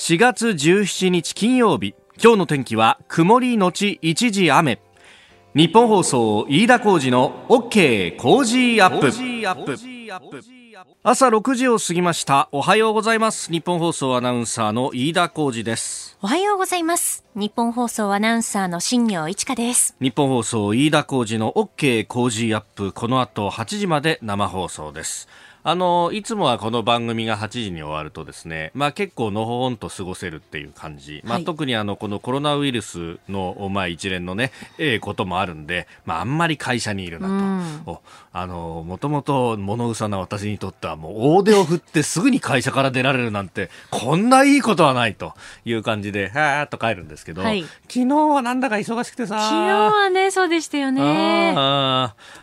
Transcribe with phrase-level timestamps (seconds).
[0.00, 1.94] 4月17日金曜日。
[2.16, 4.80] 今日の天気は曇りのち一時雨。
[5.54, 9.08] 日本放送飯田浩二の OK 工事アップ。
[11.02, 12.48] 朝6時を過ぎました。
[12.50, 13.52] おはようございます。
[13.52, 16.16] 日本放送アナウンサーの飯田浩二です。
[16.22, 17.26] おはようございます。
[17.34, 19.94] 日本放送アナウンサーの新業一華です。
[20.00, 22.92] 日本放送飯田浩二の OK 工事アップ。
[22.92, 25.28] この後8時まで生放送です
[25.62, 37.28] あのいつもはこの番組が8時に終わるとですね、まあ、結構のほほんと過ごせるっていう感じ、まあ、特にあのこのコロナウイルスの、まあ、一連のね、ええこともあるんで、まあ、あんまり会社にいるな
[37.84, 37.98] と、うん、
[38.32, 45.34] あのもともと物臭な私にとってはもう大手を振ってすぐに会社から出られるなんてこんないいことはないと
[45.66, 51.52] いう感じではーっと帰るんですけど、はい、昨日はなんだか忙しくてさ昨日はねそうでしたよね。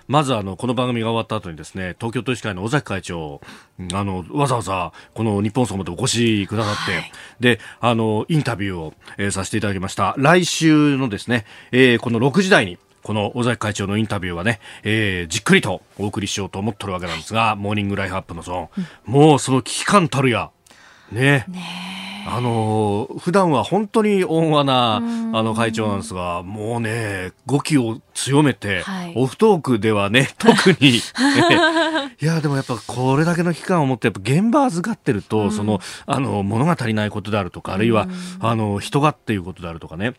[0.07, 10.15] まずあのこの番組が終わった後にですね東京都医師会の尾崎会長あのわざわざこの日本総務でお越しくださって、はい、であのインタビューを、えー、させていただきました。
[10.17, 20.51] 来週のですね、えー、この6時台にこの尾崎会長のインタビューはね、えー、じっくりとお送りしようと思ってるわけなんですが、モーニングライフアップのゾーン、うん、もうその危機感たるや、
[21.11, 21.45] ね。
[21.47, 21.96] ね
[22.29, 30.97] あの普段は本当に温和なあの会長なんですが、もうね、語気を強めて、はい、オフトークではね、 特に、
[32.19, 38.09] いや、でもやっぱこれだけの期間を持って、やっぱ現場預かってると、その、あの、物が足りないことであるとか、あるいは、
[38.41, 40.13] あの、人がっていうことであるとかね、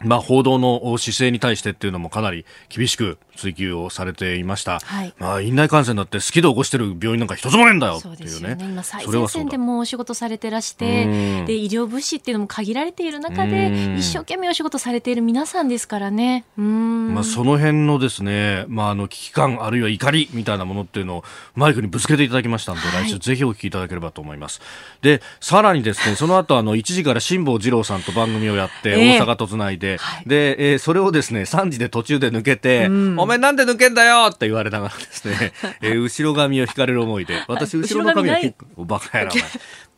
[0.00, 8.16] まあ、報道の姿勢に対してっていうのもかなり厳しく追及をされていました、はい、まあ、院内感染だって好きで起こしてる病院なんか一つもねえんだよっていうね。
[8.16, 8.56] そうですよね。
[8.60, 16.44] 今最前線でもお仕事されてらしてで医療物資っていうのも限られている中で一生懸命お仕事されている皆さんですからね。
[16.56, 24.60] まあ、その辺のですね、まあ、あの危機感あるいは怒りみたいなものっていうのをマイクにぶつけていただきましたので、はい、来週ぜひお聞きいただければと思います。
[25.02, 39.44] でさらにですねその後あの1時から辛坊治郎さんと番組をやって大阪とつないで、で、はい、で、えー、それをですね、3時で途中で抜けて、うん、お前なんで抜けんだよって言われながらですね、 えー、後ろ髪を引かれる思いで、私後ろの髪を引く、バカやな、お前。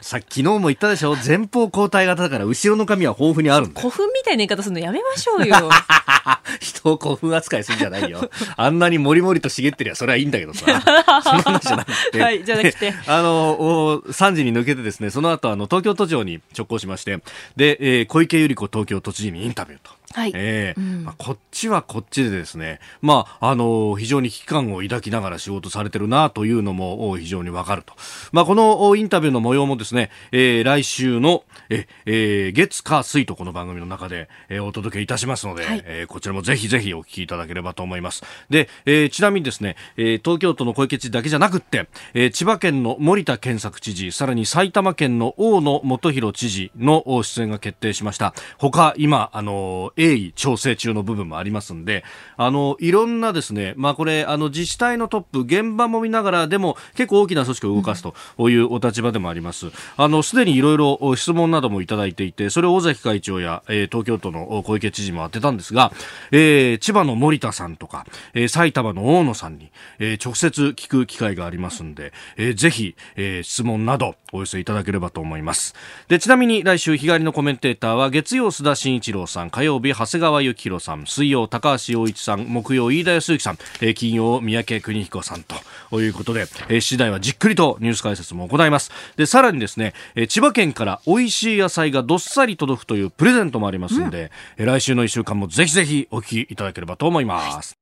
[0.00, 1.14] さ昨日も言ったでしょ？
[1.16, 5.70] 前方交代型だから後ろの髪は豊富にあるんだ古墳みたいな言い方するのやめましょうよ。
[6.60, 8.30] 人を古墳扱いするんじゃないよ。
[8.56, 10.64] あんなにもりもりと茂ってりゃそれはいいんだけどさ。
[11.22, 12.20] その話じゃなくて。
[12.20, 12.94] はいじゃなくて。
[13.06, 17.18] あの3時に抜けてですねその後あの東京都庁に直行しまして。
[17.56, 27.94] で、えー、小池百合子東京都知事にインタビューとはい、えー、うん、まあ、こっちはこっちでですね、まあ、あのー、非常に危機感を抱きながら仕事されてるなというのも非常にわかると。
[28.32, 38.24] まあ、このインタビューの模様もですね、えー、来週の、え、えー、月火水とこの番組の中で、えー、お届けいたしますので、はい、えー、こちらもぜひぜひお聞きいただければと思います。
[38.50, 48.34] で、えー、ちなみにですね、えー、東京都の小池知事だけじゃなくって、えー、千葉県の森田健作知事、さらに埼玉県の大野元弘知事の出演が決定しました。
[48.58, 52.04] 他、今、あの、鋭意調整中の部分もありますんで、
[52.36, 58.14] あの、いろんなですね、まあこれ、あの、自治体のトップ、現場も見ながら、でも結構大きな組織を動かすと
[58.48, 59.66] いうお立場でもあります。
[59.96, 65.92] あの、すでにいろいろ質問などもいただいていて、それを尾崎会長や、えー、東京都の小池知事も当てたんですが、
[66.30, 75.74] えー、千葉の森田さんとか、えー、埼玉の大野さんに、えー、直接聞く機会がありますんで、えー、ぜひ、えー、質問などお寄せいただければと思います。
[76.08, 85.44] で、ちなみに来週日帰りのコメンテーターは月曜須田慎一郎さん、火曜日長谷川幸宏さん、水曜高橋洋一さん、木曜飯田康之さん、えー、金曜三宅邦彦さん
[85.90, 88.90] ということで、えー、次第はじっくりとニュース解説も行います。
[89.16, 97.79] で、さらにですね、えー、千葉県から美味しい野菜がどっさり届くというプレゼントもありますんで、うん、来週の1週間もぜひぜひお聞きいただければと思います。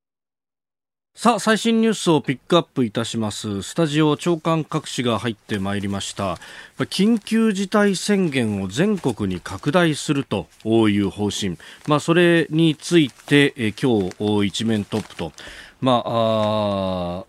[1.15, 3.61] さあ最新ニュースをピックアップいたします。
[3.61, 6.37] スタジオ長官各紙が入ってまいりました。
[6.77, 11.57] 緊急事態宣言を全国に拡大するという方針。
[11.87, 15.33] まあそれについてえ今日一面トップと。
[15.81, 17.25] まあ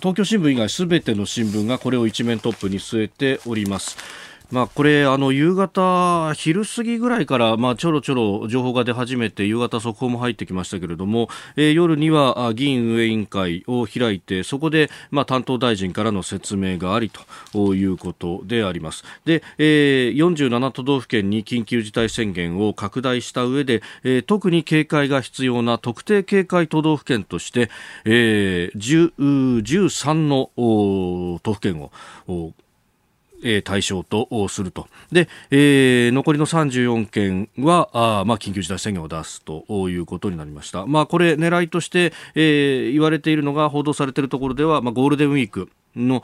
[0.00, 3.96] 東京新聞以外すべての新聞がこれを一面トップに据えております。
[4.50, 17.10] まあ、これあの夕方、昼過ぎぐらいから、まあ、ちょろちょろ情報が出始めて夕方、速報も入ってきましたけれども、え、夜には議員運営委員会を開いてそこで、まあ、担当大臣からの説明があり
[17.52, 19.04] ということであります。
[19.26, 27.68] で、えー、47都道府県に緊急事態宣言を拡大した上で、えー、特に警戒が必要な特定警戒都道府県として、
[28.06, 30.50] えー、13の
[31.42, 31.92] 都府県を
[33.42, 34.88] え、対象とすると。
[35.12, 40.86] で、えー、残りの34件は、あまあ、緊急事態宣言を出すということになりました。
[40.86, 46.22] まあ、これ、狙いとして、えー、言われているのが、報道されているところでは、まあ、ゴールデンウィーク、の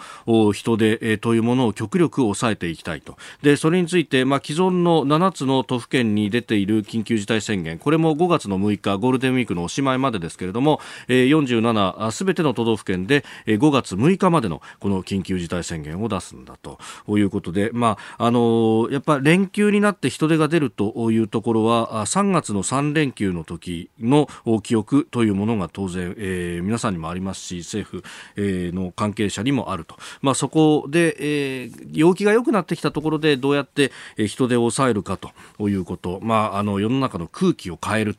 [0.52, 3.16] 人手というものを極力抑えていきたいと。
[3.42, 16.78] で、それについて、まあ、既存の7つの都府県に出ている緊急事態宣言、これも5月の6日、ゴールデンウィークのおしまいまでですけれども、47すべての都道府県で5月6日までのこの緊急事態宣言を出すんだと
[17.08, 24.28] いうことで、まあ、あのやっぱ連休になって人手が出るというところは、3月の3連休の時の
[24.62, 28.04] 記憶というものが当然、えー、皆さんにもありますし、政府、
[28.36, 29.96] えー、の関係者にもあると。
[30.22, 38.14] まあ、そこで、えー、陽気が良くなってきたところでどうやって人手を抑えるかということ、まあ、あの世の中の空気を変える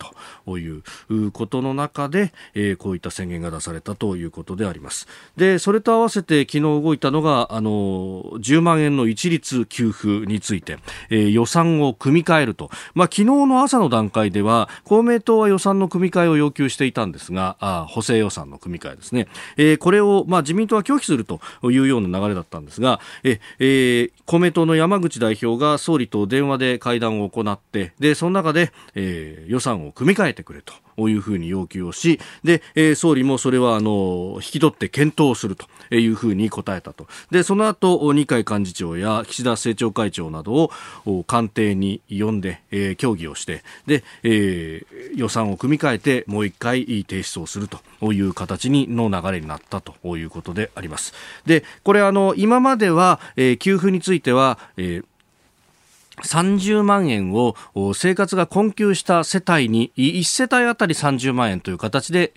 [0.47, 5.07] ということの中で、えー、こういった宣言が出されたということであります。
[5.37, 10.77] で、それと合わせて昨日動いたのが、あの、10万円の一律給付について、
[11.09, 12.69] えー、予算を組み替えると。
[12.93, 19.27] まあ、昨日の朝の段階では、公明党は予算の組み替えを要求していたんですが、あ補正予算の組み替えですね。
[19.57, 21.39] えー、これを、まあ、自民党は拒否すると
[21.71, 30.73] いうような流れだったんですが、ええー、公明党の山口代表が総理と電話で会談を行って、で、その中で、えー、予算を組み替えてくれと。
[30.97, 37.07] ういうふうに要求をし、で、えー、総理もそれはあの引き取って検討するというふうに答えたと。
[37.31, 40.71] で、その後、二階幹事長や岸田政調会長など
[41.05, 51.13] を官邸に呼んで、えー、協議をして、で、えー、予算を組み替えてもう一回提出をするという形にの流れになったということであります。
[51.45, 55.05] で、これあの、今までは、えー、給付については、えー
[56.23, 57.55] 30万円を
[57.93, 62.31] 生活が困窮した世帯に1世帯あたり30万円という形で、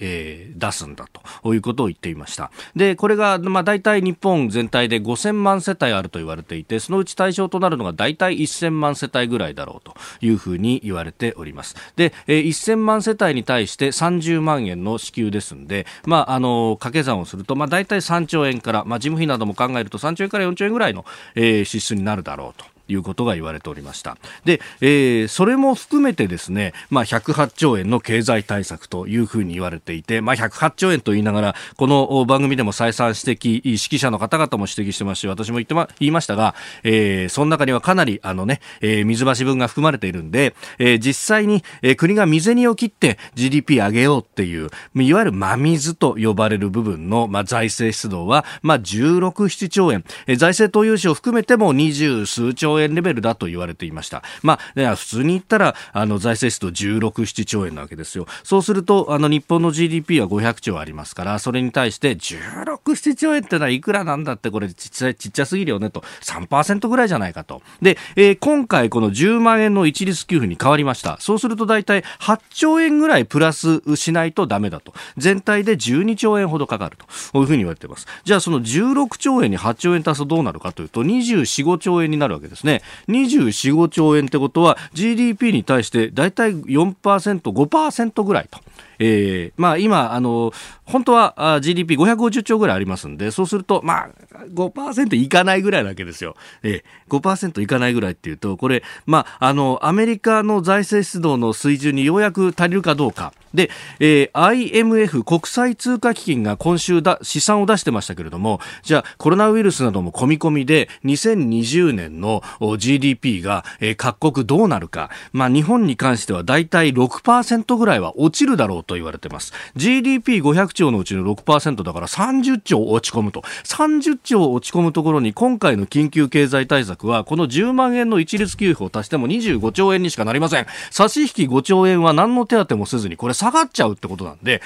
[0.56, 1.06] 出すんだ
[1.42, 2.50] ということを言っていました。
[2.74, 11.76] でこれが、まあ、大体日本全体で5000万世帯あると言われていてそのうち対象となるのが大体1000万世帯ぐらいだろうというふうに言われております。
[11.96, 21.04] で、えー、1000万世帯に対して30万円の支給ですんで、まあ、あの掛け算をすると、まあ、大体3兆円から、まあ、事務費なども考えると3兆円から4兆円ぐらいの、
[21.34, 22.77] 支出になるだろうと。
[22.88, 24.16] いうことが言われておりました。
[24.44, 54.22] で、えー、それも含めてですね、まあ、108兆円の経済対策というふうに言われていて、まあ、108兆円と言いながら、この番組でも再三指摘、指揮者の方々も指摘してますし、私も言ってま、言いましたが、えー、その中にはかなり、あのね、えー、水橋分が含まれているんで、えー、実際に、えー、国が未銭を切って GDP 上げようっていう、いわゆる真水と呼ばれる部分の、まあ、財政出動は、まあ、16、7兆円、えー、財政投融資を含めても20数兆円円レベルだと言われていました。
[54.42, 58.26] まあ、普通に言ったら、あの、財政出動16、7兆円なわけですよ。
[58.44, 67.62] そうすると、あの、日本の GDP は500兆ありますから、それに対して16、7兆円ってのはいくらなんだって、これちっちゃ、ちっちゃすぎるよねと、3%ぐらいじゃないかと。
[67.82, 71.18] で、えー、今回この10万円の一律給付に変わりました。
[71.20, 74.92] そうすると大体8兆円ぐらいプラスしないとダメだと。
[75.16, 77.06] 全体で12兆円ほどかかると。
[77.32, 78.06] こういうふうに言われています。
[78.24, 82.67] じゃあその16兆円に8兆円足すとどうなるかというと、24、5兆円になるわけですね。
[83.08, 86.94] 24、5兆円ってことは GDP に対して大体4%、
[87.40, 88.60] 5%ぐらいと。
[88.98, 90.52] えー、まあ今、あの、
[90.84, 94.10] 本当は GDP550 兆ぐらいありますんで、そうすると、まあ
[94.54, 96.36] 5%いかないぐらいなわけですよ。
[96.62, 103.32] えー、5%いかないぐらいっていうと、これ、まあ、あの、アメリカの財政出動の水準にようやく足りるかどうか。
[103.54, 112.42] で、えー、IMF 国際通貨基金が今週だ試算を出してましたけれども、じゃあコロナウイルスなども込み込みで2020年の
[112.76, 119.52] GDP が、えー、各国どうなるか、まあ日本に関してはだいたい6%ぐらいは落ちるだろうと言われてます。
[119.76, 123.42] GDP500 兆のうちの6%だから30兆落ち込むと。
[123.62, 130.66] 30兆落ち込むところに今回の緊急経済対策はこの10万円の一律給付を足しても25兆円にしかなりません。
[130.90, 134.62] 差し引き5兆円は何の手当もせずにこれ下がっちゃうってことなんで、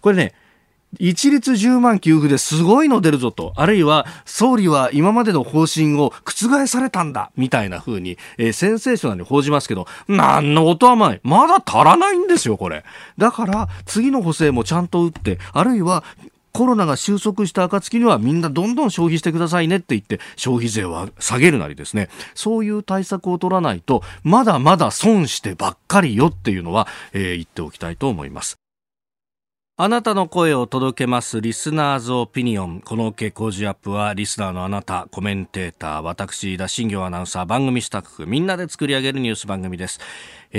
[0.00, 0.32] これね、
[0.98, 11.20] 一律10万給付ですごいの出るぞと、あるいは総理は今までの方針を覆されたんだ、みたいな風に、えー、センセーショナルに報じますけど、なんの音はない。
[11.22, 12.84] まだ足らないんですよ、これ。
[13.18, 16.04] だから、次の補正もちゃんと打って、あるいは、
[16.54, 28.63] コロナが収束した暁にはみんなどんどん消費してくださいねって言って消費税は下げるなりですねそういう対策を取らないとまだまだ損してばっかりよっていうのは、えー、言っておきたいと思います
[29.76, 32.80] あなたの声を届けますリスナーズオピニオン。
[32.80, 39.98] この OK 工事アップはリスナーのあなた、コメンテーター、私、田新行アナウンサー、番組スタッフ、みんなで作り上げるニュース番組です。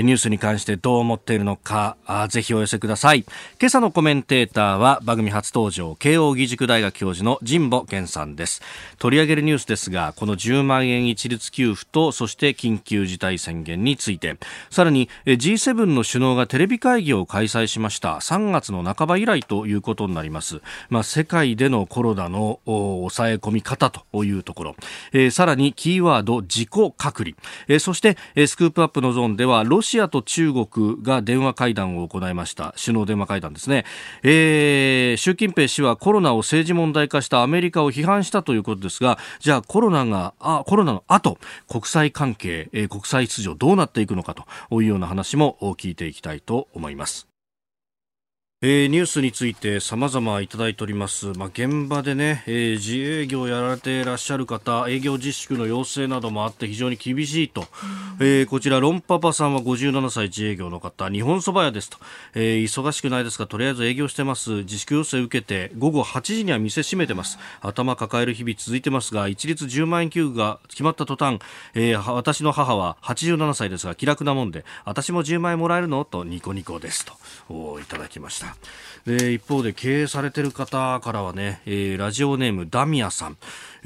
[0.02, 1.96] ニュースに関してどう思っているのか
[2.28, 3.24] ぜひお寄せください。
[3.60, 8.62] 今朝のコメンテーターは番組初登場慶應義塾大学教授の神保健さんです。
[8.98, 14.36] 取り上げるニュースですがこの10万円一律給付とそして緊急事態宣言について。
[14.70, 18.16] さらに G7 の首脳がテレビ会議を開催しました。
[18.16, 24.76] 3月の半ば以来ということになります、まあ、世界でのコロナの抑え込み方というところ、
[25.12, 27.36] えー、さらにキーワード自己隔離、
[27.68, 32.74] えー、そして、スクープアップのゾーンではロシシアと中国が電話会談を行いました。
[32.82, 33.84] 首脳電話会談ですね、
[34.22, 41.38] えー、習近平氏はコロナを政治問題化したアメリカを批判したということですがじゃあコロナがあコロナの後
[41.68, 47.35] 国際関係、えー、国際秩序どうなっていくのかというような話も聞いていきたいと思います。
[48.62, 51.26] えー、ニュースについて様々いただいております。
[51.36, 57.66] まあ、現場でね、えー、自営業をやられていらっしゃる方、営業自粛の要請などもあって非常に厳しいと。
[58.18, 61.98] えー、こちら、ロンパパさんは57歳自営業の方、日本そば屋ですと。
[62.34, 64.50] え忙しくないですが、とりあえず営業してます。
[64.62, 67.38] 自粛要請を受けて、午後8時には店閉めてます。
[67.60, 71.40] 頭抱える日々続いてますが、一律10万円給付が決まった途端、
[71.74, 76.06] え私の母は87歳ですが、気楽なもんで、私も10万円もらえるの？
[76.06, 77.04] とニコニコです
[77.50, 78.45] と、いただきました。
[78.54, 83.36] したで一方で経営されている方からはね、えー、ラジオネームダミアさん、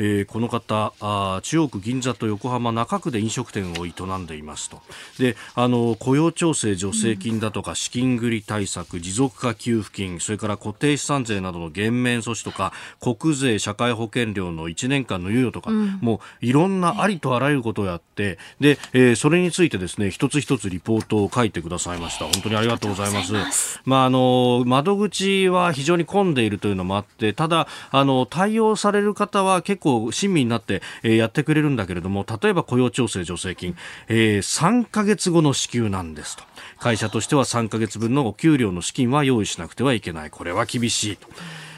[0.02, 4.80] えー、この方あ中央区銀座と横浜中区で飲食店を営んでいますと。
[5.18, 22.24] であの雇用調整助成金だとか資金繰り対策持続化給付金それから固定資産税などの減免措置とか国税社会保険料の1年間の猶予とか、うん、もういろんなありとあらゆることをやってで、えー、それについてですね一つ一つリポートを書いてくださいました。
[22.24, 23.80] 本当にありがとうございます。
[23.84, 33.76] まああの窓口は非常に混んでいるというのもあってただあの対応される方は結構構親身になって、えー、やってくれるんだけれども例えば雇用調整助成金、
[34.08, 36.44] えー、3か月後の支給なんですと
[36.78, 41.28] 会社としては3か月分のお給料の資金は用意しなくてはいけないこれは厳しいと。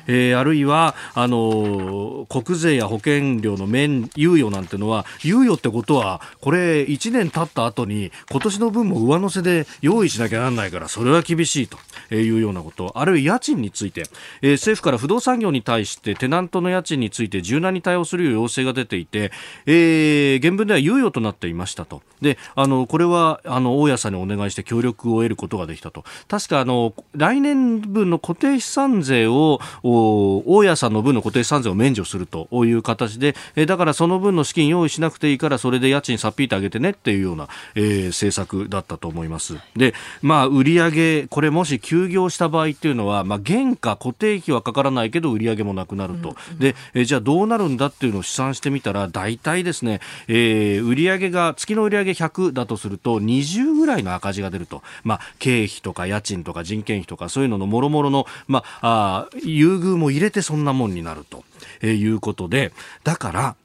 [0.07, 11.79] えー、あるいはあの国税や保険料の免猶予なんてのは猶予ってことはこれ1年経った後に今年の分も上乗せで用意しなきゃなんないからそれは厳しいと
[12.15, 12.93] いうようなこと。
[12.95, 14.05] あるいは家賃について、
[14.43, 19.33] えー、政府から不動産業に対してテナントの家賃について柔軟に対応するよう要請が出ていて、
[19.67, 22.03] えー、原文では猶予となっていましたと。
[22.21, 26.05] であのこれはあの大家さんにお願いして協力を得ることができたと。
[26.29, 29.61] 確かあの来年分の固定資産税を
[29.93, 39.57] 大家さんの分の固定資産税を免除するという形で、えだからその分の資金用意しなくていいからそれで家賃さっぴいてあげてねっていうような、えー、政策だったと思います。
[39.77, 46.31] で、まあ、売上これもし休業した場合っていうのは、まあ、原価固定費はかからないけど売上もなくなると。
[46.31, 54.83] うんうん、で、えじゃあどうなるんだっていうのを試算してみたら、大体ですね、えー、売上が、月の売上100だとすると、20ぐらいの赤字が出ると。
[55.05, 61.45] まあ、経費とか家賃とか人件費とかそういうののもろもろの、まあ、あ優遇も入れてそんなもんになると、
[61.81, 62.73] えいうことで、
[63.05, 63.57] だから、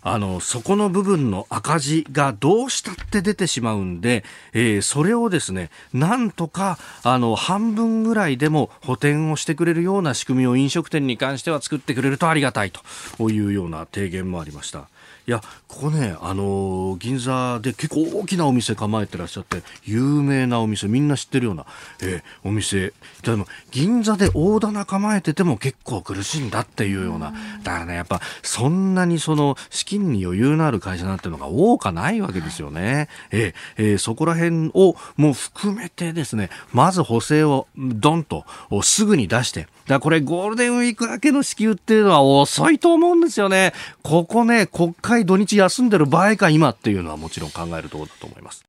[0.00, 14.88] あの、そこの部分の赤字がどうしたって出てしまうんで、えー、それをですね、なんとか、あの、半分ぐらいでも補填をしてくれるような仕組みを飲食店に関しては作ってくれるとありがたいというような提言もありました。
[15.28, 21.66] いやここね、あのー、銀座で結構大きなお店構えてらっしゃって有名なお店みんな知ってるような、
[22.02, 22.94] えー、お店。
[23.22, 27.34] でも銀座で大棚構えてても結構苦しいんだっていうような。
[27.62, 38.46] だからねやっぱそんなにその資金に余裕のある会社なんてのが多かないわけですよね、えー、えー、そこら辺をもう含めてですねまず補正をドンと
[38.82, 43.72] すぐに出してだこれゴールデンウィーク明けの支給っていうのは遅いと思うんですよね。
[44.02, 48.67] ここね、国会土日休んでる場合か今っていうのはもちろん考えるところだと思います。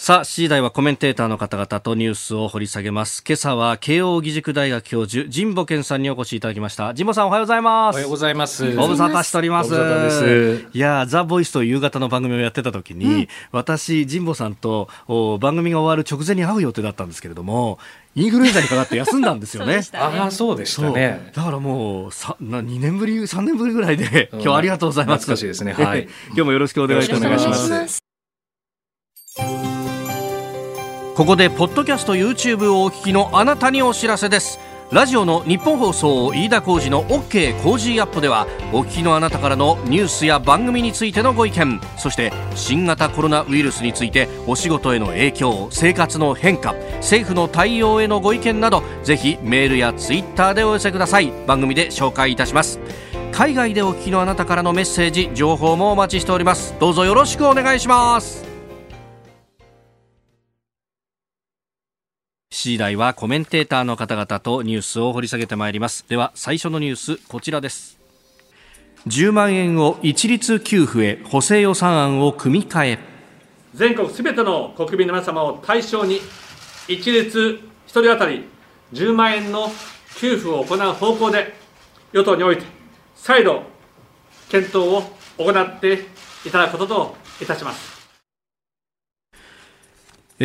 [0.00, 3.24] さあ、7時台はコメンテーターの方々とニュースを掘り下げます。
[3.26, 6.94] 今朝は慶応義塾大学教授、神保健さんにお越しいただきました。
[6.94, 7.96] 神保さんおはようございます。
[7.96, 8.76] おはようございます。
[8.76, 10.68] ご無沙汰しております。
[10.72, 14.88] いや、ザ・ボイスと夕方の番組をやってた時に、うん、私、神保さんと
[15.40, 17.80] 番組が終わる直前に会う予定だったんですけれども、
[18.14, 19.78] インフルエンザにかかって休んだんですよね。
[19.82, 21.32] ねああ、そうでしたね。
[21.34, 25.22] だからもう、さな2年ぶり、3年ぶりぐらいで、今日ありがとうございます。
[25.22, 25.72] 懐かしいですね。
[25.72, 26.06] はい。
[26.30, 27.98] 今日もよろしくお願いします。
[31.18, 34.60] ここでポッドキャスト YouTube をお聞きのあなたにお知らせです。
[34.92, 51.32] ラジオの日本放送飯田浩司の OK コージーアップではお聞きのあなたからのニュースや番組についてのご意見そして新型コロナウイルスについてお仕事への影響生活の変化政府の対応へのご意見などぜひメールやツイッターでお寄せください。
[51.48, 52.78] 番組で紹介いたします。
[53.32, 56.76] 海外でお聞きのあなたからのメッセージ情報もお待ちしております。
[56.78, 58.47] どうぞよろしくお願いします。
[62.58, 66.04] 7時台はコメンテーターの方々とニュースを掘り下げてまいります。
[66.08, 68.00] では最初のニュースこちらです。
[69.06, 72.98] 10万円を一律給付へ補正予算案を組み替え。
[73.74, 76.20] 全国すべての国民の皆様を対象に
[76.88, 78.44] 一律1人当たり
[78.92, 79.70] 10万円の
[80.16, 81.54] 給付を行う方向で
[82.12, 82.64] 与党において
[83.14, 83.62] 再度
[84.48, 85.02] 検討を
[85.38, 86.06] 行って
[86.44, 87.97] いただくことといたします。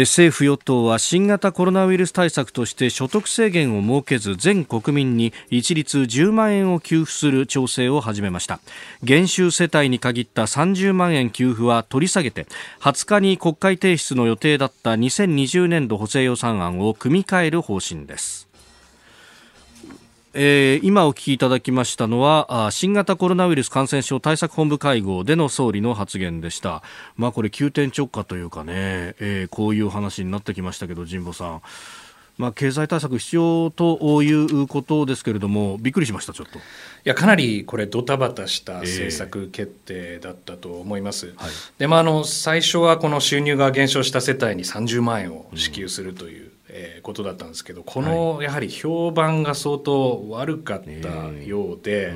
[0.01, 8.59] 政府与党は新型コロナウイルス対策として所得制限を設けず全国民に一律10万円を給付する調整を始めました。
[9.03, 12.47] 減収世帯に限った30万円給付は取り下げて
[12.81, 18.52] 20日に国会提出の予定だった2020年度補正予算案を組み替える方針です。
[20.35, 26.81] えー、今お聞きいただきましたのは新型コロナウイルス感染症対策本部会合での総理の発言でした。
[27.17, 28.73] まあこれ急転直下というかね、
[29.19, 31.61] えー、こういう話になってきましたけど、神保さん。
[32.39, 36.57] まあ、経済対策必要ということですけれども、びっくりしました、ちょっと。
[36.57, 36.61] い
[37.03, 41.27] や、かなりこれ、ドタバタした政策決定だったと思います。
[41.27, 52.15] えーはい、で、まあ、あの、最初はこの収入が減少した世帯に30万円を支給するという、うんえー、ことだったんですけどこのやはり評判が相当悪かったようではい、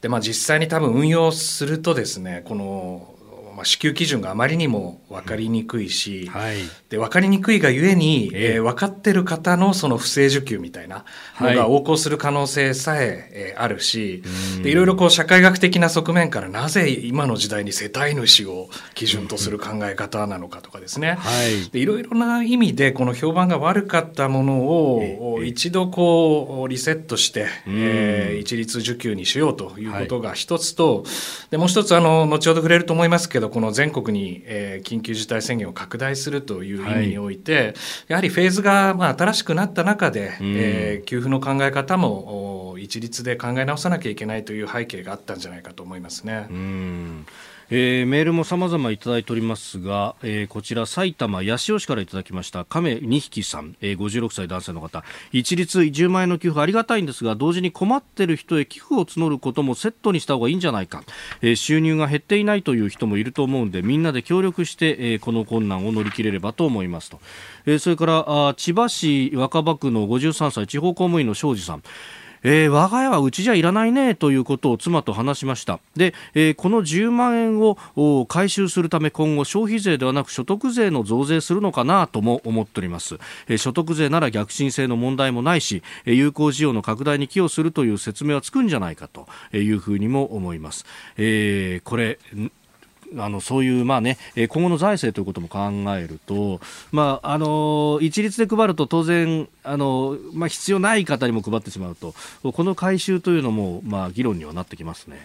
[0.00, 3.13] でまあ、実際に多分運用するとですねこの
[3.54, 6.56] まあ、支給基準があまりにも分かりにくいし、はい、
[6.88, 11.04] で分かりにくいがゆえに、えー、分かってる方のその不正受給みたいな
[11.40, 14.22] のが横行する可能性さええー、あるし、
[14.62, 31.04] でいろいろこう社会学的な側面からなぜ今の時代に世帯主を基準とする考え方なのかとかですね、はい、でいろいろな意味でこの評判が悪かったものを一度こうリセットして、えー、一律受給にしようということが一つと、はい、
[31.50, 37.74] でもう一つあの後ほど触れると思いますけどどこの全国に、えー、緊急事態宣言を拡大するという意味において、はい、
[38.08, 46.46] やはりフェーズが、まあ、新しくなった中で、うん、えー、給付の考え方も一律で考え直さなきゃいけないという背景があったんじゃないかと思いますね。
[46.48, 47.26] うん
[47.70, 55.02] えー、メールも様々いただいておりますが、えー、こちら埼玉八潮市からいただきました亀2匹さん、えー、56歳男性の方。
[55.32, 61.02] 一律10万円の給付ありがたいんですが同時に困っている人へ寄付を募ることもセットにした方がいいんじゃないか、
[61.40, 67.20] えー、収入が減っていないという人もいると思うんでみんなで協力して、えー、この困難を乗り切れればと思いますと、
[67.66, 71.82] えー、それからあ千葉市若葉区の53歳地方公務員の庄司さん。
[72.44, 75.80] えー、我が家はうちじゃいらないねということを妻と話しました。
[75.96, 90.84] で、えー、この10万円を回収するため今後消費税ではなく所得税の増税するのかなとも思っております、えー、所得税なら逆進性の問題もないし有効需要の拡大に寄与するという説明はつくんじゃないかというふうにも思います、
[91.16, 92.18] え、これ
[93.18, 96.60] あのそういうまあね今後の財政ということも考えると、
[96.92, 105.18] まあ、あの一律で配ると当然あの、まあ、必要ない方にも配ってしまうとこの回収というのも、まあ、議論にはなってきますね。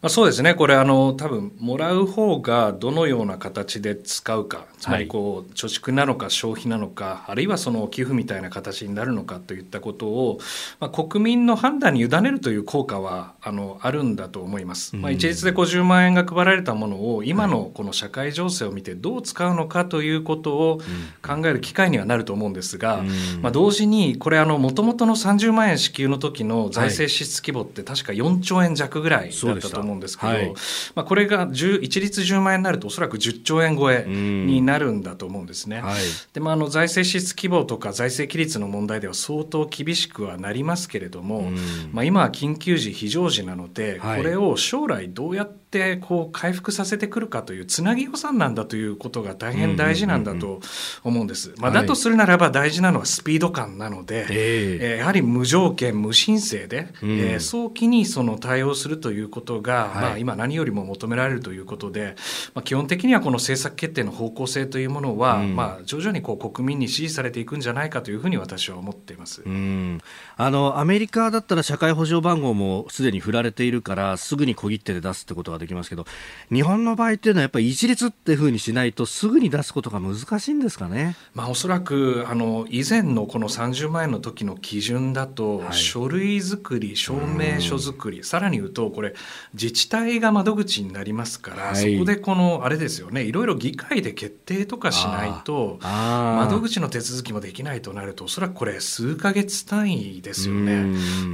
[0.00, 10.38] まあ、そうですね、これあの、多分もらう方がどのような形で使うか、つまりこう、貯蓄なのか消費なのか、あるいはその寄付みたいな形になるのかといったことを、
[10.78, 14.94] まあ、国民の判断に委ねるという効果はあのあるんだと思います。
[14.94, 20.80] まあ、一律で50万円が配られたものを、今のこの社会情勢を見てどう使うのかということを
[21.26, 23.02] 考える機会にはなると思うんですが、
[23.42, 30.54] まあ、同時に、これ、もともとの30万円支給の時の財政支出規模って確か4兆円弱ぐらいだったと思思うんですけど、はい、
[30.94, 35.80] まあ、これが一律10万円になるとおそらく10兆円超えになるんだと思うんですね。
[35.80, 41.50] はい、でまあ、あの財政支出規模とか財政規律の問題では相当厳しくはなりますけれども、
[41.92, 50.60] まあ、今は緊急時非常時なので、これを将来どうやってってこう回復させてくるかというつなぎ予算なんだということが大変大事なんだと
[51.04, 51.52] 思うんです。
[51.58, 62.16] まあ、だとするならば大事なのはスピード感なので、えー、やはり無条件無申請で、うん、えー、早期にその対応するということが、はい、まあ、今何よりも求められるということで、
[62.54, 69.42] まあ、基本的にはこの政策決定の方向性というものは、うん、まあ、徐々にこう国民に支持されていくんじゃないかというふうに私は思っています。
[69.44, 70.00] うん。
[70.38, 76.06] あのアメリカだったら社会保障番号もすでに振られているからすぐに小切手で出すってことができますけど
[76.52, 89.14] 日本の場合っていうのはやっぱり一律っていうふうにしないとすぐに出すことが難しいんですかね、まあ、おそらくあの以前のこの30万円の時の基準だと、はい、書類作り証明書作りさらに言うとこれ
[89.54, 100.82] 自治体が窓口になりますから、はい、そこでこのあれですよねいろいろ議会で決定とかしないと窓口の手続きもできないとなるとおそらくこれ数か月単位でですよね。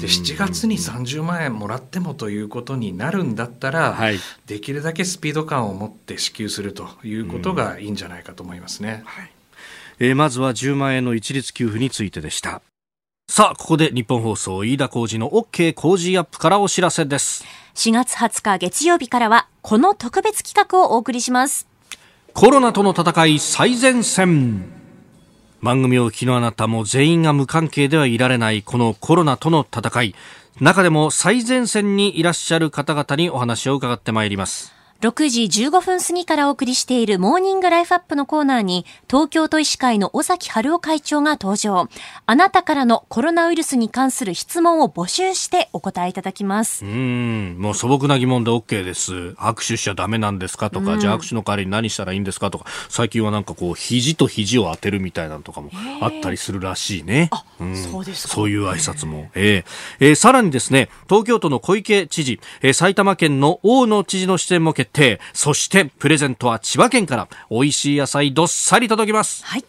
[0.00, 4.13] で7月に30万円もらってもということになるんだったら、はい、
[4.46, 9.03] できるだけスピード感を持って支給するということがいいんじゃないかと思いますね。
[9.05, 9.31] はい。
[9.98, 12.62] えー、まずは10万円の一律給付についてでした。
[13.29, 17.44] さあここで日本放送飯田浩司の OK 工事アップからお知らせです。
[17.74, 21.66] 4月20日月曜日からはこの特別企画をお送りします。
[22.35, 24.84] コロナとの戦い最前線
[25.64, 30.14] 番組をお聞きのあなたも全員が無関係ではいられないこのコロナとの戦い。
[30.61, 34.74] 中でも最前線にいらっしゃる方々にお話を伺ってまいります。
[35.05, 41.90] 6時15分過ぎからお送りしているモーニングライフアップのコーナーに東京都医師会の尾崎春夫会長が登場。
[42.25, 46.87] あなたからのコロナウイルスに関する質問を募集してお答えいただきます。
[46.87, 49.12] うん、もう素朴な疑問で OK です。
[49.12, 55.69] 握手しちゃダメなんですかとか、じゃあ握手の代わりに何したらいいんですかとか、最近はなんかこう、肘と肘を当てるみたいなのとかも
[56.01, 57.29] あったりするらしいね。
[57.61, 59.29] うん、そうですそういう挨拶も。
[59.35, 59.64] えー、
[60.01, 64.93] えー、さらにですね、東京都の小池知事、えー、埼玉県の大野知事の出演も決定。
[65.33, 69.44] そしてプレゼントは千葉県から美味しい野菜どっさり届きます。
[69.44, 69.64] はい。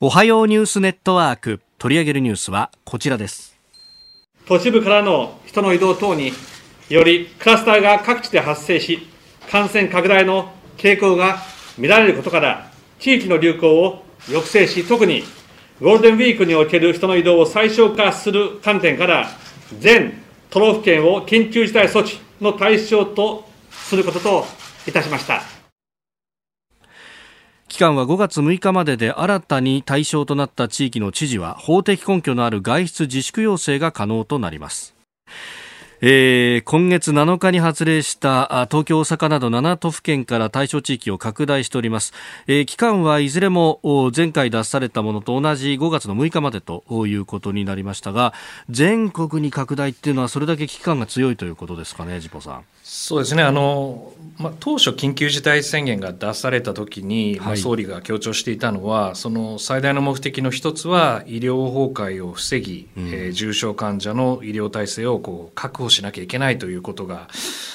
[0.01, 3.57] おはようニュースネットワーク取り上げるニュースはこちらです。
[4.47, 6.33] 都市部からの人の移動等に
[6.91, 9.07] よりクラスターが各地で発生し、
[9.51, 11.39] 感染拡大の傾向が
[11.79, 15.25] 見られることから、地域の流行を抑制し、特に
[15.79, 19.29] ゴールデンウィークにおける人の移動を最小化する観点から、
[19.79, 20.15] 全
[20.49, 24.47] 都道府県を緊急事態措置の対象とすることと
[24.87, 25.43] いたしました。
[27.69, 34.95] 期間は5月6日までで新たに対象となった地域の知事は法的根拠のある外出自粛要請が可能となります。
[36.09, 42.13] えー、今月7日に発令した東京、大阪など7都府県から対象地域を拡大しております、
[42.47, 43.81] えー、期間はいずれも
[44.17, 48.35] 前回出されたものと同じ5月の6日までということになりましたが
[48.71, 52.65] 全国に拡大っていうのはそれだけ危機感が強いということですかね、ジポさん。
[52.89, 53.43] そうですね。
[53.43, 67.27] あの、まあ、当初、緊急事態宣言が出されたときに、まあ、総理が強調していたのは、その最大の目的の一つは、医療崩壊を防ぎ、うん、えー、重症患者の医療体制をこう確保しなきゃいけないということが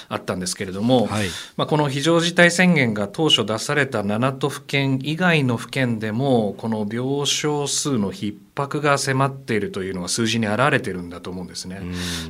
[0.08, 11.82] あったんですけれども、はい、まあ、この非常事態宣言が当初出された7都府県以外の府県でも、この病床数の逼迫が迫っているというのが数字に表れてるんだと思うんですね。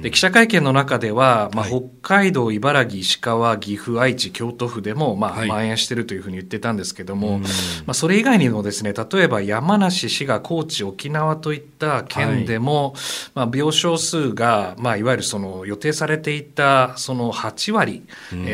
[0.02, 7.48] で記者会見の中では、まあ、北海道、茨城、石川、岐阜、愛知、京都府でも、まあ、はい、蔓延しているというふうに言ってたんですけども、ま
[7.88, 12.94] あ、それ以外にもですね、例えば山梨、滋賀、高知、沖縄といった県でも、はい、
[13.36, 18.04] まあ、病床数が、まあ、いわゆるその予定されていたその8割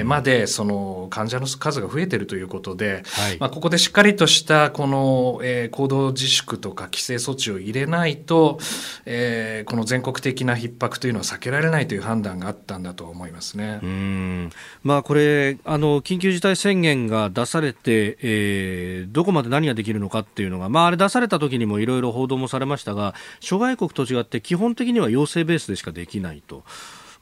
[0.06, 8.60] までその患者の数が増えているということで、はい、まあ、ここでしっかりとしたこの、えー、行動自粛とか規制措置を入れないと、
[9.06, 13.80] えー、この全国的な逼迫というのは避けられないという判断があったんだと思いますね。
[13.84, 14.50] うん
[14.84, 26.63] まあ、これあの、緊急事態宣言が出されて、えー、どこまで何ができるのかっていうのが、まあ、あれ出された時にもいろいろ報道もされましたが、諸外国と違って基本的には要請ベースでしかできないと。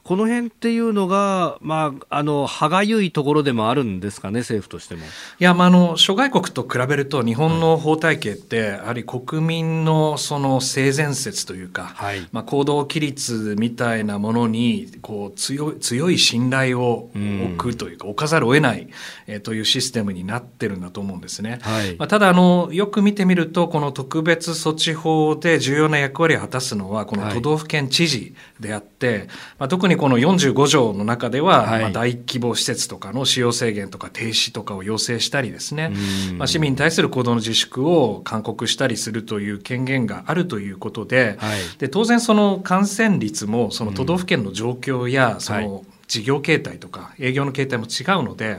[0.06, 5.04] この辺っていうのが、まあ、あの歯がゆいところでもあるんですかね、政府としても。
[5.04, 5.06] い
[5.40, 18.88] や、まあ、あの諸外国と比べると、日本の法体系って、やはり国民のその性善説というか、はい、まあ、行動規律みたいなものにこう強い強い信頼を置くというか、置かざるを得ない、
[19.26, 21.58] えー、というシステムになってるんだと思うんですね。
[21.62, 35.92] はい、まあ、ただあの、よく見てみると、この特別措置法で重要な役割を果たすのは、この都道府県知事であって、はい、まあ、特にこの45条の中では、はい、まあ、大規模施設とかの使用制限とか停止とかを要請したりですね、
[36.36, 48.58] まあ、市民に対する行動の自粛を勧告したりするという権限があるということではい、で当然その感染率もその都道府県の状況やその事業形態とか営業の形態も違うので、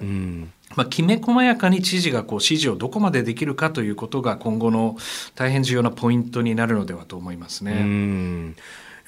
[0.75, 4.97] まあ、きめ細やかに知事がこう指示をどこまでできるかということが今後の
[5.35, 8.53] 大変重要なポイントになるのではと思いますね。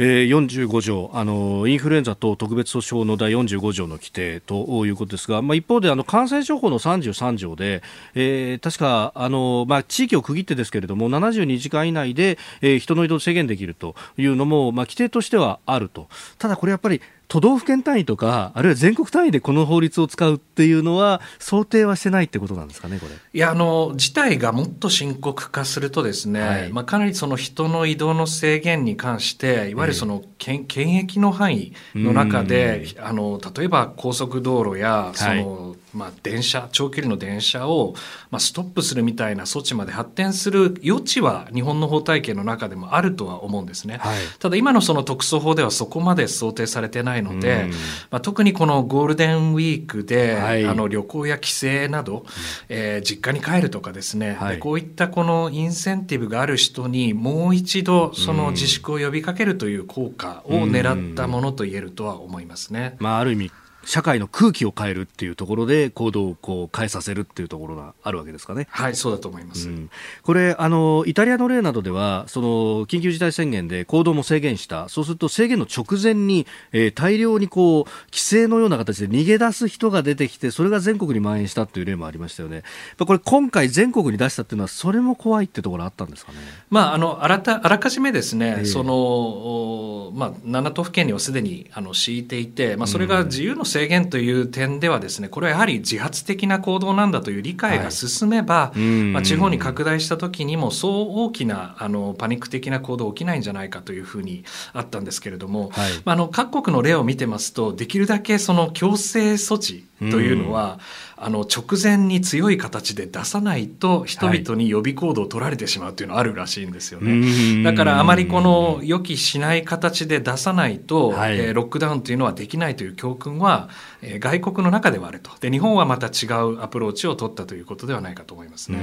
[0.02, 7.84] えー、45条あのインフルエンザ等特別措置法の第45条の規定ということですが、まあ、一方であの感染症法の33条で、
[8.16, 16.08] えー、確かあの、まあ、地域を区切ってですけれども72時間以内で、えー、人の移動制限できるというのも、まあ、規定としてはあると。
[16.38, 23.14] ただこれやっぱり都道府県単位とかあるいは全国単位でこの法律を使うっていうのは想定はしてないってことなんですかねこれ。
[23.14, 37.96] いやあの事態がもっと深刻化するとですね、はい、まあ、かなりその人の移動の制限に関していわゆるその、えー、検疫の範囲の中であの例えば高速道路やその、はいまあ、電車長距離の電車を、
[38.30, 47.70] まあ、ストップするみたいな措置まで発展する余地は日本の法体系の中でもあるとは思うんですね、はい、ただ今のその特措法ではそこまで想定されてないので、
[48.12, 52.26] まあ、特にこのゴールデンウィークで、はい、あの旅行や帰省など、
[52.70, 62.96] えー、実家に帰るとかですね、はい、こういったこのインセンティブがある人にもう一度その自粛を呼びかけるという効果を狙ったものと言えるとは思いますね。
[63.00, 63.52] まあ、ある意味
[63.86, 68.68] 社会の空気を変えるっていうところで行動をこう変えさせるっていうところがあるわけですかね。
[68.70, 69.70] はい、そうだと思います。
[69.70, 69.90] うん、
[70.24, 72.48] これあのイタリアの例などではその
[72.86, 74.90] 緊急事態宣言で行動も制限した。
[74.90, 82.64] そうすると制限の直前に、えー、大量にこう規制のような形で逃げ出す人が出てきてそれが全国に蔓延したっていう例もありましたよね。
[83.00, 86.38] これ今回全国に出したっていうのはそれも怖いってところあったんですかね？
[86.70, 100.92] まああのあらたあらかじめですね、えー、そのまあ7都府県にはすでにあの敷いていて、まあそれが自由の制限という点ではですねこれはやはり自発的な行動なんだという理解が進めば、はい、まあ、地方に拡大した時にもそう
[101.26, 110.80] 大きなあのパニック的な行動起きないんじゃないかというふうにあったんですけれども、はい、まあ、あの各国の例を見てますとできるだけその強制措置というのは、
[111.18, 117.64] あの直前に強い形で出さないと人々に予備行動を取られてしまうというのはあるらしいんですよね。
[117.64, 123.59] だからあまりこの予期しない形で出さないと、はい、えー、ロックダウンというのはできないという教訓は、
[124.02, 128.80] えー、外国の中ではあるとで日本はまた違うアプローチを取ったということではないかと思いますね。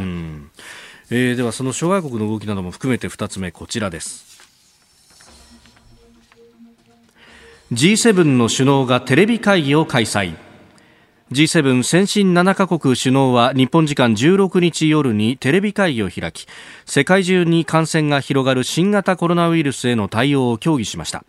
[1.11, 4.37] えー、ではその諸外国の動きなども含めて2つ目こちらです。
[7.73, 10.37] G7 の首脳がテレビ会議を開催
[11.33, 16.47] G7 先進7カ国首脳は日本時間16日夜にテレビ会議を開き
[16.85, 21.25] 世界中に感染が広がる新型コロナウイルスへの対応を協議しました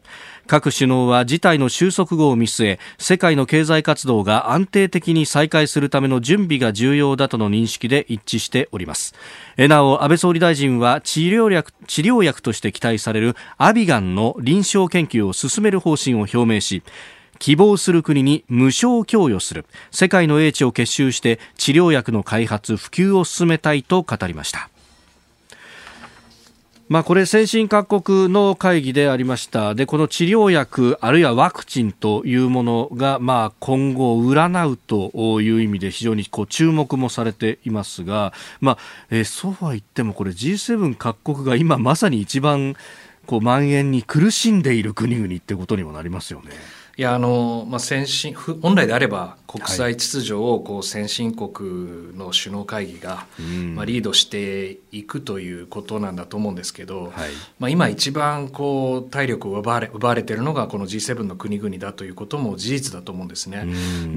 [0.48, 9.14] 各首脳は事態の収束後を見据え世界の経済活動が安定的に再開するための準備が重要だとの認識で一致しております。
[9.58, 16.82] なお安倍総理大臣は治療薬治療薬として期待されるアビガンの臨床研究を進める方針を表明し
[17.40, 19.66] 希望する国に無償供与する。
[19.92, 24.70] 世界の英知を結集して治療薬の開発普及を進めたいと語りました。
[26.89, 38.78] まあ、これ先進各国の会議でありましたでこの治療薬あるいはワクチンというものが、まあ、今後占うという意味で非常にこう注目もされていますが、まあ
[39.10, 42.76] えー、そうは言ってもこれ G7 各国が今まさに一番
[43.26, 46.52] こう蔓延に苦しんでいる国々ってことにもなりますよね。
[46.98, 53.28] いやあの、まあ、先進本来であれば国際秩序をこう先進国の首脳会議が、
[53.76, 57.12] まあ、リードしていくということなんだと思うんですけど、はい、
[57.60, 63.68] まあ、今一番こう体力を奪われ奪われているのがこの G7 の国々だということも事実だと思うんですね。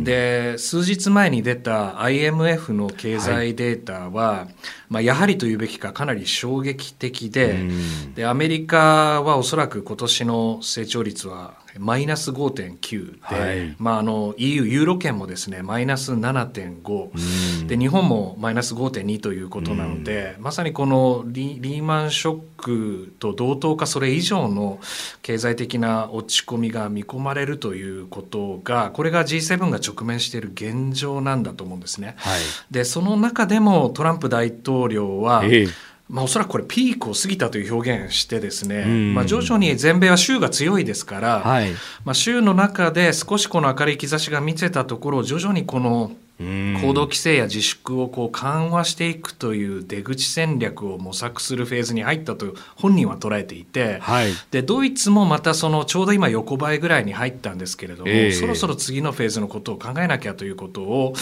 [0.03, 4.55] で数日前に出た IMF の経済データは、はい、
[4.89, 7.69] まあ、やはりというべきかかなり衝撃的で
[8.15, 24.81] でアメリカはおそらく今年の成長率はマイナス5.9で、はい、まあ、あの EU ユーロ圏もですねマイナス7.5で日本もマイナス5.2ということなのでまさにこのリリーマンショックと同等かそれ以上の
[25.23, 32.15] 経済的な落ち込みが見込まれるということがこれが G7 が直面している現状なんだと思うんですね。
[32.19, 41.71] はい、でその中でもトランプ大統領は、ええまあ、おそらくこれピークを過ぎたという表現してですね、まあ、徐々に全米は州が強いですから、はい、
[42.05, 61.15] まあ、州の中で少しこの明るい兆しが見せたところ徐々にこの行動規制や自粛をこう緩和していくという出口戦略を模索するフェーズに入ったと本人は捉えていて、はい、でドイツもまたそのちょうど今横ばいぐらいに入ったんですけれども、えー、そろそろ次のフェーズのことを考えなきゃということを、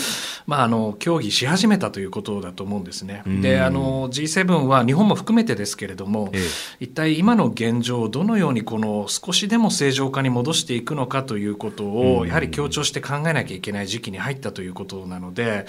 [0.46, 3.22] まあ、あの協議し始めたということだと思うんですね。
[3.42, 6.40] であの G7 は日本も含めてですけれども、えー、
[6.78, 15.66] 一体今の現状をどのようにこの少しでも正常化に戻していくのかということをやはり強調して考えなきゃいけない時期に入ったということなので、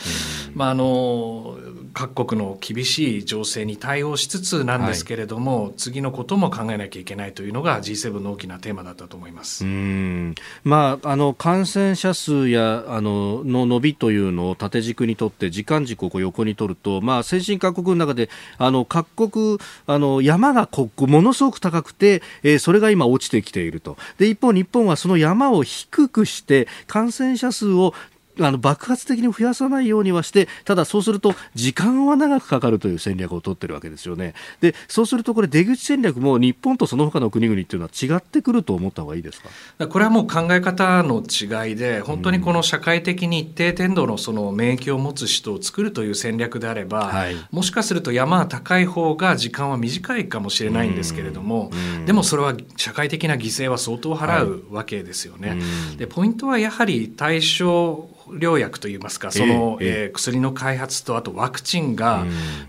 [0.54, 1.58] まあ、あの
[1.93, 9.65] 各国の厳しい情勢に対応しつつなんですけれども、はい、次のことも考えなきゃいけないというのが G7 の大きなテーマだったと思います。
[9.65, 10.36] うん。
[10.63, 23.97] まあ、あの感染者数やあのの伸びというのを縦軸にとって時間軸を横に取ると、まあ、先進各国の中であの各国あの山がこものすごく高くて、えー、それが今落ちてきていると。
[24.17, 27.93] で一方、日本はその山を低くして感染者数を
[28.47, 34.34] あの爆発的に増やさないようにはしてただそうすると時間は長くかかるという戦略を取ってるわけですよね。
[34.62, 39.41] でそうするとこれ出口戦略も日本とその他の国々っていうのは違ってくると思った方がいいです
[39.78, 39.88] か？
[39.88, 51.71] これはもう考え方の違いで本当にこの社会的に一定程度のその免疫を持つ人を作るという戦略であれば、はい、もしかすると山は高い方が時間は短いかもしれないんですけれども
[52.06, 55.49] でもそれは社会的な犠牲は相当払うわけですよね。
[55.49, 62.25] はい、でポイントはやはり対象療薬といいますかその、えー、薬の開発とあとワクチンが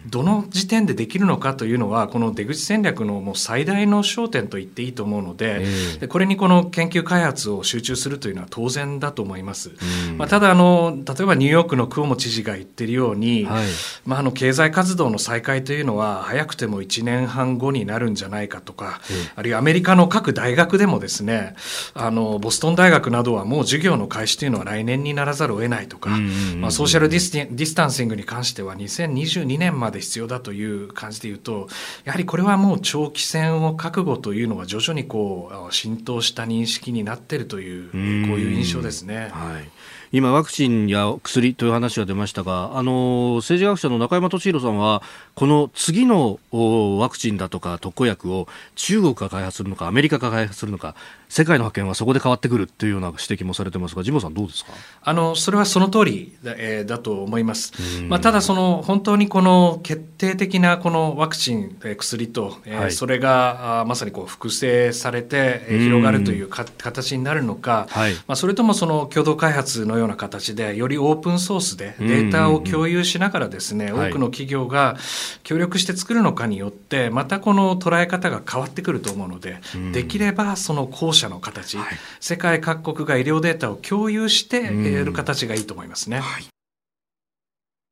[0.07, 5.65] どの時点でできるのかというのはこの出口戦略のもう最大の焦点と言っていいと思うので
[6.01, 9.71] でこれにこの研究開発を集中するというのは当然だと思います。
[10.17, 13.67] まあ、ただあの例えばニューヨークのクオモ知事が言ってるように、はい、
[14.05, 19.01] まあ、あの経済活動の再開というのは早くても1年半後になるんじゃないかとか、
[19.37, 21.55] あるいはアメリカの各大学でもですね
[21.95, 26.11] あのボストン大学などはもう授業の開始というのは来年にならざるを得ないとか、
[26.57, 31.69] まあ、ソーシャルディスディスタンシングに関しては2022年まで必要だという感じでいうと
[32.05, 38.01] やはりこれはもう長期戦を覚悟というのは徐々にこう浸透した認識になっているというこう
[38.39, 39.31] いう印象ですね。
[39.33, 39.69] はい
[40.13, 45.03] 今、ワクチンや薬という話が出ましたが、あの政治学者の中山敏弘さんは、
[45.35, 50.97] この次のワクチンだとか特効薬を中国が開発するのか、アメリカが開発するのか、
[51.29, 54.73] 世界の覇権はそこで変わってくるというような指摘もされてますが、ジモさん、どうですか？
[55.03, 57.73] あのそれはその通りだ,、えー、だと思います。
[58.09, 74.97] まあ、ただその、本当にこの決定的なこのワクチン、えー、薬と、えー、はい、それがあまさにこう複製されて、えー、広がるというか形になるのか、はい、まあ、それともその共同開発のような形で、よりオープンソースでデータを共有しながらですね、多くの企業が
[75.45, 79.61] 協力して作るのかによって、またこの捉え方が変わってくると思うので、
[79.93, 81.87] できればその後者の形、はい、
[82.21, 86.45] 世界各国が医療データを共有してやる形がいいと思いますね、はい、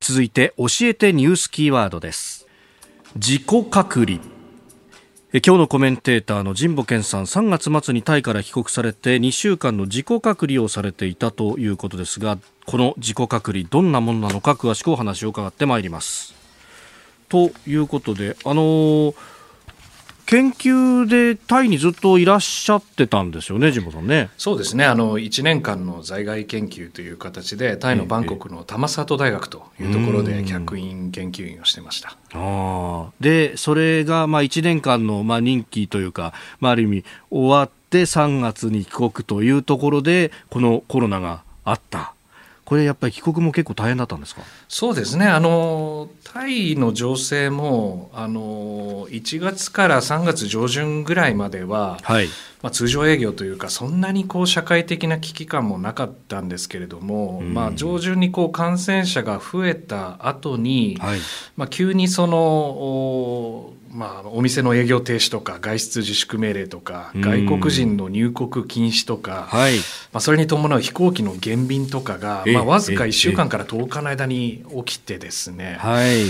[0.00, 2.46] 続いて教えてニュースキーワードです。
[3.14, 4.18] 自己隔離
[5.30, 16.34] 今日のコメンテーターの神保健さん3月末にタイから帰国されて2週間の自己隔離をされていたということですがこの自己隔離どんなものなのか詳しくお話を伺ってまいります。
[17.28, 19.37] ということであのー
[20.28, 24.28] 研究でタイにずっといらっしゃってたんですよね、神保さんね。
[24.36, 32.14] そうですね、あの1年間の在外研究という形で、タイのバンコクのタマサート大学というところで、客員研究員をしてました。
[32.34, 42.12] あで、それがまあ1年間のまあ任期というか、まあ、ある意味、終わって3月に帰国というところで、このコロナがあった。
[42.68, 44.42] これやっぱり帰国も結構大変だったんですか？
[44.68, 45.26] そうですね。
[45.26, 52.28] あのタイの情勢もあの1月から3月上旬ぐらいまでは、はい
[52.62, 61.20] まあ、通常営業というかそんなにこう社会的な危機感もなかったんですけれども、うん、まあ、上旬にこう感染者が増えた後に、はい。
[61.56, 69.78] まあ、急にそのまあ、お店の営業停止とか外出自粛命令とか外国人の入国禁止とか、はい。
[69.78, 76.26] まあ、それに伴う飛行機の減便とかが、まあ、わずか1週間から10日の間に起きてですね、はい、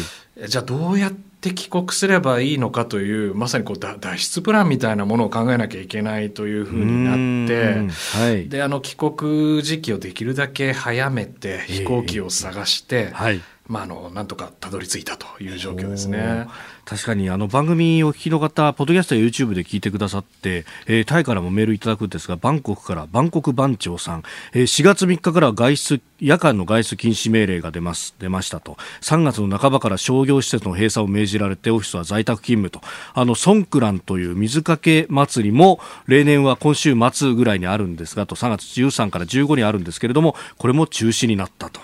[0.49, 13.41] じゃあどうやって帰国すればいいのかというまさにこう脱出プランみたいなものを考えなきゃいけないというふうになって、はい、であの帰国時期をできるだけ早めて飛行機を探して、はい。
[13.69, 16.47] まあ、あのなんとかたどり着いたという状況ですね。
[16.89, 24.23] 確かにあの番組を聞きの方、ポッドキャストや YouTube で聞いてくださって、えー、タイからもメールいただくんですが、バンコクからバンコク番長さん、
[24.55, 28.79] えー、4月3日から外出、夜間の外出禁止命令が出ます、出ましたと。
[29.03, 32.81] 3月の半ばから商業施設の閉鎖を命じられて、オフィスは在宅勤務と。
[33.13, 41.83] あの、ソンクランという水かけ祭りも、例年は今週末ぐらいにあるんですが、と3月13から15にあるんですけれども、これも中止になったと。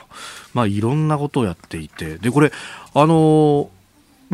[0.54, 2.52] まあ、いろんなことをやっていて、で、これ、
[2.94, 3.68] あの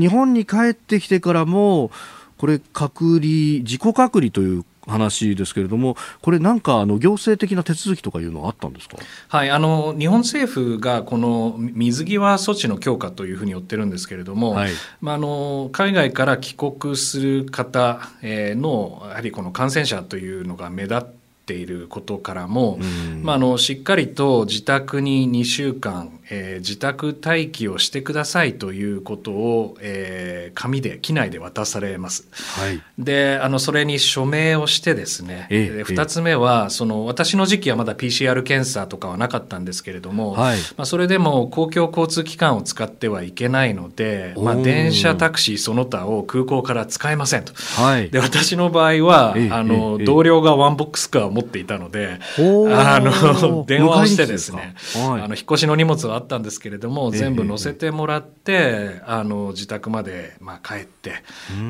[0.01, 1.91] 日本に帰ってきてからも、
[2.39, 8.97] これ、隔離、自己隔離という話ですけれども、これ、なんかあの行政的な手続きとかいうのはあったんですか、
[9.29, 21.20] はい、あの日本政府がこの水際措置の強化というふうに言ってるんですけれども、はい、まあ、あの海外から帰国する方のやはりこの感染者というのが目立って
[21.51, 22.79] ていることからも、
[23.23, 32.29] まあ、あのしっかりと自宅に2週間、えー、自宅待機をしてくださいということを、えー、紙で機内で渡されます。
[32.31, 47.53] はい、であのそれに署名をしてですね、え2つ目はその私の時期はまだ PCR 検査とかはなかったんですけれども、はい、まあ、それでも公共交通機関を使ってはいけないので、まあ、電車タクシーその他を空港から使えませんと。
[47.55, 61.23] はい、で私の場合は、あの同僚がワンボックスカーを持っていたので、あの電話をしてですね、はい、あの引っ越しの荷物はあったんですけれども、全部乗せてもらって、あの自宅までまあ帰って、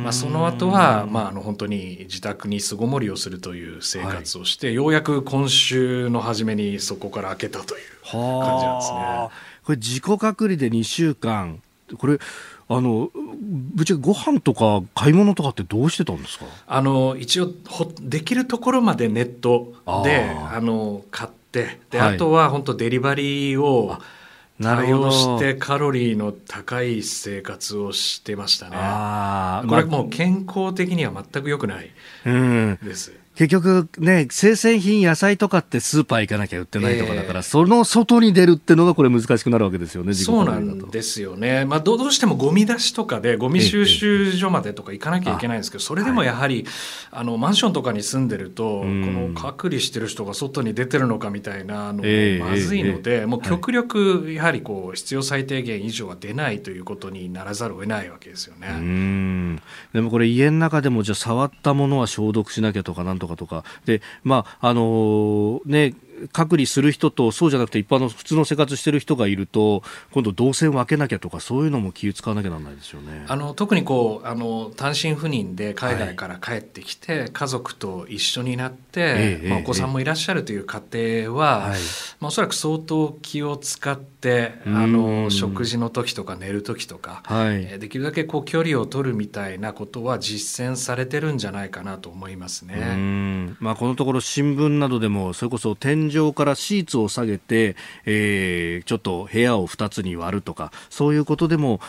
[0.03, 9.29] まあ、その後はまああの本当に自宅に巣ごもりをするという生活をして、ようやく今週の初めにそこから開けたという感じなんですね。
[9.64, 11.62] これ自己隔離で2週間。
[11.99, 12.18] これ
[12.73, 16.45] あのぶっちゃけご飯とか買い物とかってどうしてたんですか？
[16.68, 23.99] あの一応ほできるところまでネットであの買ってで、はい、あとは本当デリバリーを
[24.62, 28.77] 対応してカロリーの高い生活をしてましたね。
[29.68, 31.91] これもう健康的には全く良くない
[32.85, 33.11] です。
[33.11, 41.64] うん結局ね、生鮮品、野菜とかってスーパー行かなきゃ売ってないとかだから、えー、その外に出るっていうのがこれ難しくなるわけですよね、そうなんですよね。
[41.64, 46.66] まあどうしてもゴミ出しとかで、ゴミ収集所までとか行かなきゃいけないんですけど、それでもやはり、
[47.11, 59.59] あの、マンションとかに住んでると、この隔離してる人が外に出てるのかみたいなのもまずいので、もう極力、やはりこう、必要最低限以上は出ないということにならざるを得ないわけですよね。
[59.95, 63.64] でもこれ家の中でもじゃ触ったものは消毒しなきゃとかなんとかとか。
[63.85, 65.95] で、まああのー、ね
[66.33, 73.25] 隔離する人とそうじゃなくて一般の普通の生活してる人がいると今度動線分けなきゃとかそういうのも気を使わなきゃならないですよね。
[73.29, 80.83] あの特にこうあの単身赴任で海外から帰ってきて、はい、家族と一緒になって、ええまあ、お子さんもいらっしゃるという家
[81.25, 81.81] 庭は、はい。
[82.21, 93.55] まあ、おそらく相当気を使ってあの食事の時とか寝る時とか、はい、できるだけこう距離を取るみたいなことは実践されてるんじゃないかなと思いますね。
[93.59, 101.80] まあ、このところ新聞などでもそれこそ天井からシーツを下げて、えー、ちょっと部屋を2つに割るとかそういうことでも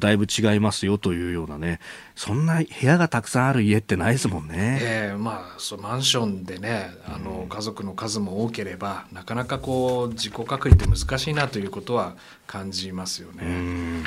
[0.00, 1.80] だいぶ違いますよというようなね
[2.14, 4.78] そんな部屋がたくさんある家ってないですもんね。
[4.82, 12.16] えー、まあそうマンションでねあの、家族の数も多ければなかなかこう自己隔離って難しいなということは
[12.46, 14.04] 感じますよね。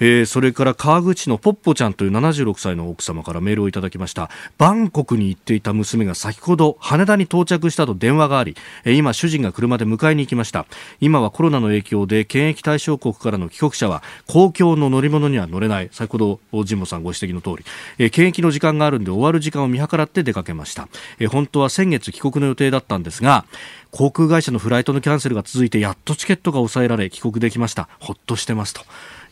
[0.00, 4.30] えー、それから川口のポッポちゃんという76歳の奥様からメールをいただきました。
[4.58, 10.66] バンコクに行っていた娘が先ほど羽田に到着したと電話があり、えー、今主人が車で迎えに行きました。
[11.00, 15.88] 今はコロナの影響で検疫対象国からの帰国者は公共の乗り物には乗れない。
[15.92, 17.64] 先ほど神保さんご指摘の通り、
[17.98, 20.88] えー、検疫の時間があるんで終わる時間を見計らって出かけました、
[21.18, 23.44] えー、本当は先月帰国の予定だったんですが
[23.90, 27.88] 航空会社のフライトのキャンセルが続いてやっとチケットが抑えられ帰国できました。
[28.00, 28.82] ほっとしてますと。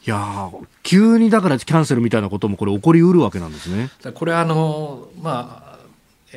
[0.06, 0.50] いや
[0.84, 3.90] 急にだからキャンセルみたいなこともこれ起こりうるわけなんですね。
[4.14, 5.65] これあのまあ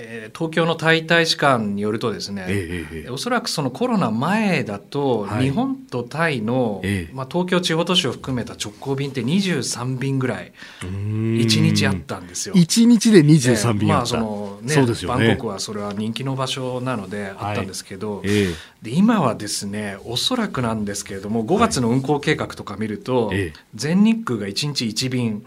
[0.02, 12.56] えー、東京のタイ大使館によるとですね、ええおそらくそのコロナ前だと、日本とタイの、え、まあ、東京地方都市を含めた直行便って23便ぐらい1日あったんですよ。
[12.56, 15.08] 1日で23便まあそのね、ね。
[15.08, 18.28] バンコクはそれは人気の場所なのであったんですけど、はい、
[18.82, 25.40] で今はですねおそらくなんですけれども5月の運行計画とか見ると、はい、全日空が1日1便。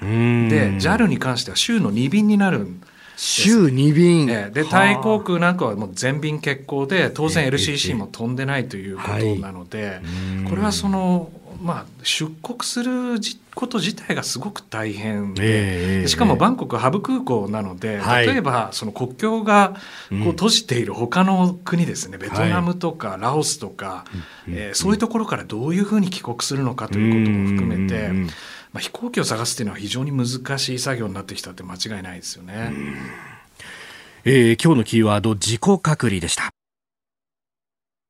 [0.49, 2.92] で JAL に関しては週の2便になるんです。
[3.17, 10.01] 週2便、えでタイ航空なんかはもう全便欠航で当然 LCC も飛んでないということなので、
[10.49, 11.31] これはその
[11.63, 13.21] まあ、出国する
[13.55, 19.75] こと自体がすごく大変で、しかもバンコクハブ空港なので、例えばその国境が
[20.11, 24.05] こう閉じている他の国ですね、ベトナムとかラオスとか、
[24.49, 28.33] えそういうところからどういうふうに帰国するのかということも含めて。
[28.73, 32.73] まあ、飛行機を探すっていうのは非常に難しい作業になってきたって間違いないですよね。
[34.25, 36.51] えー、今日のキーワード自己隔離でした。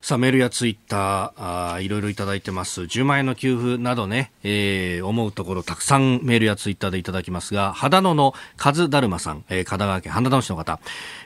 [0.05, 2.81] さあ、メールやツイッター、あいろいろいただいてます。
[2.81, 10.81] 10万円の給付などね、えー、思うところたくさんメールやツイッターでいただきますが、肌野のカズダルマさん、えー、神奈川県花田市の方、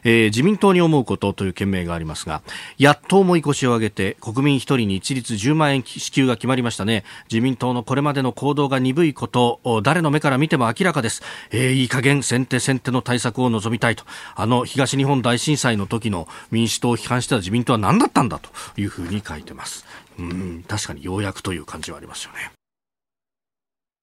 [0.04, 2.42] えー、自民党に思うことという件名がありますが、
[2.76, 7.04] やっと重い腰を上げて、国民一人に一律10万円支給が決まりましたね。
[7.32, 11.22] 自民党のこれまでの行動が鈍いこと、誰の目から見ても明らかです。
[11.50, 14.04] えー、いい加減先手先手の対策を望みたいと。
[14.34, 18.50] あの、東日本大震災の時の民主党を批判してた自民党は何だったんだと。
[18.76, 19.84] いうふうに書いてます。
[20.18, 22.52] うん、確かにようやくという感じはありますよね。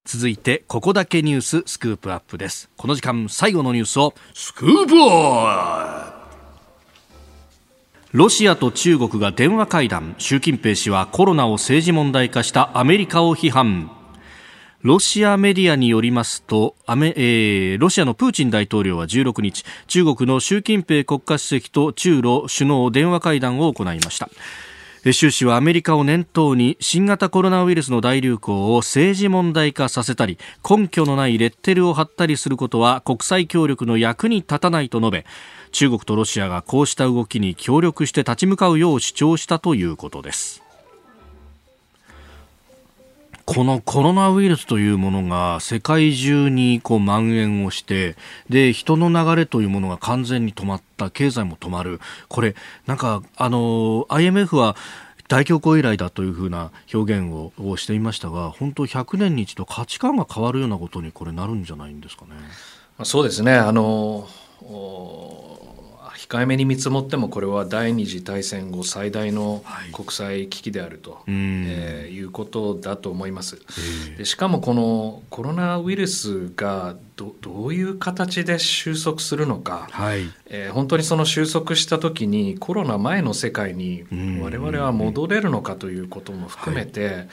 [0.06, 2.70] 続いて、ここだけニューススクープアップです。
[2.76, 6.24] この時間、最後のニュースを、スクープアップ
[8.14, 13.90] ロシアと中国が電話会談習近平氏はコロナを政治問題化したアメリカを批判
[14.84, 24.30] ロシアメディアによりますと、えー、ロシアのプーチン大統領は16日中国の習近平国家主席と中ロ首脳電話会談を行いました。
[25.14, 30.38] 習氏はアメリカを念頭に新型コロナウイルスの大流行を政治問題化させたり
[30.70, 35.26] 根拠のないレッテルを貼ったりすることは国際協力の役に立たないと述べ
[35.72, 40.63] 中国とロシアがこうした動きに協力して立ち向かうよう主張したということです。
[43.46, 48.16] このコロナウイルスというものが世界中にこう蔓延をして
[48.50, 54.76] で人の流れというものが完全に止まった経済も止まるこれなんかあの IMF は
[55.28, 62.32] 大恐慌以来だというふうな表現をしていましたが本当100年に一度価値観が変わるようなことにこれなるんじゃないんですかね。
[63.04, 64.28] そうですねあの
[66.18, 73.60] 控えめに見積もってもこれは第二次大戦後最大の国際危機であると、はい、えー、いうことだと思います。
[74.18, 84.06] でしかもこのコロナウイルスがどどういう形で収束するのか、はい、えー、本当にその収束した時にコロナ前の世界に
[84.42, 87.28] 我々は戻れるのかということも含めて、はい、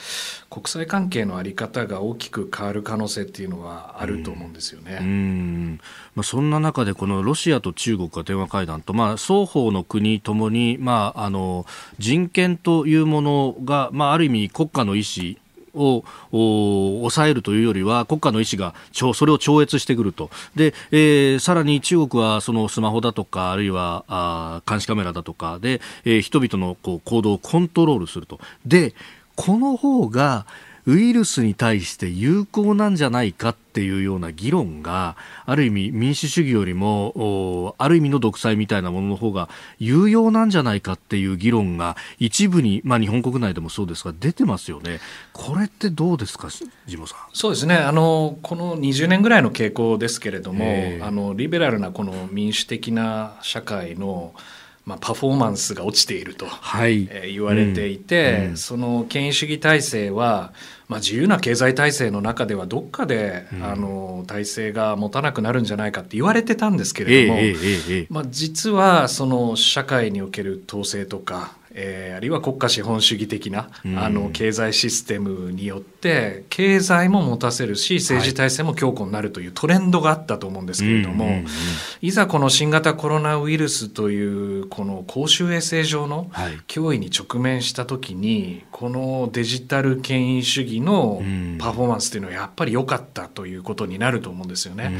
[0.49, 4.99] 国際関係の在り方が大きく変わる可能性っていうのはあると思うんですよね。
[5.01, 5.79] うん。
[6.15, 11.65] まあ、そんな中でこのロシアと中国が電話会談と、まあ、双方の国ともに、まあ、あの
[11.97, 15.37] 人権というものが、まあ、ある意味国家の意思
[15.73, 20.29] を抑えるというよりは国家の意思がそれを超越してくると。
[20.55, 28.39] で、えー、さらに中国はそのスマホだとかあるいはあ監視カメラだとかで、えー、人々のこう行動をコントロールすると。
[28.65, 28.93] で
[29.35, 30.45] この方が
[30.85, 35.15] ウイルスに対して有効なんじゃないかっていうような議論が
[35.45, 44.99] ある意味民主主義よりもある意味の独裁みたいなものの方が有用なんじゃないかっていう議論が一部に、まあ、日本国内でもそうですが出てますよね。
[45.33, 46.49] これってどうですか
[46.87, 47.17] ジモさん？
[47.33, 47.75] そうですね。
[47.75, 50.65] あのこの20年ぐらいの傾向ですけれども、
[51.01, 54.33] あのリベラルなこの民主的な社会の
[54.91, 57.07] まあ、パフォーマンスが落ちていると、はい。
[57.09, 58.49] えー、言われていて、うん。
[58.49, 60.51] うん、その権威主義体制は、
[60.89, 81.43] まあ、自由な経済体制の中ではどっかで、うん、あの体制が持たなくなるんじゃないかって言われてたんですけれども、えーえー、まあ、実はその社会における統制とかえー、あるいは国家資本主義的な、あの経済システムによって経済も持たせるし政治体制も強固になるというトレンドがあったと思うんですけれども、
[82.01, 82.11] い。
[82.11, 86.29] ざこの新型コロナウイルスというこの公衆衛生上の
[86.67, 91.21] 脅威に直面した時にこのデジタル権威主義の
[91.59, 94.91] パフォーマンスというのはやっぱり良かったということになると思うんですよね。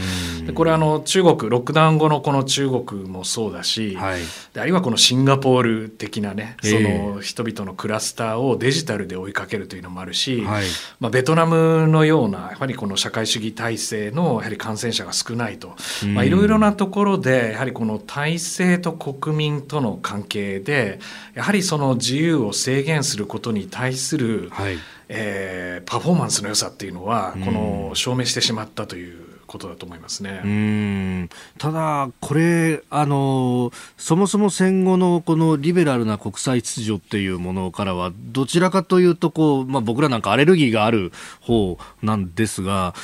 [0.45, 4.21] でこれあの中国ロックダウン後のこの中国もそうだし、はい、
[4.57, 10.65] あるいはこのシンガポール的なねその人々のクラスターをデジタルで追いかけるというのもあるし、はい、
[10.99, 15.75] まあ、ベトナムのようなやはりこの社会主義体制のやはり感染者が少ないと。
[16.03, 20.99] いろいろなところでやはりこの体制と国民との関係で
[21.33, 24.77] やはりその自由を制限することに対する、はい、
[25.09, 29.20] えー、パフォーマンスの良さっていうのはこの証明してしまったという
[29.51, 31.27] ことだと思いますね。
[31.57, 42.95] ただ、これあの、そもそも戦後のこのリベラルな国際秩序っていうものからは、どちらかというとこう、まあ、僕らなんかアレルギーがある方なんですが、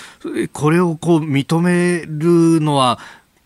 [0.54, 3.00] これをこう認めるのは、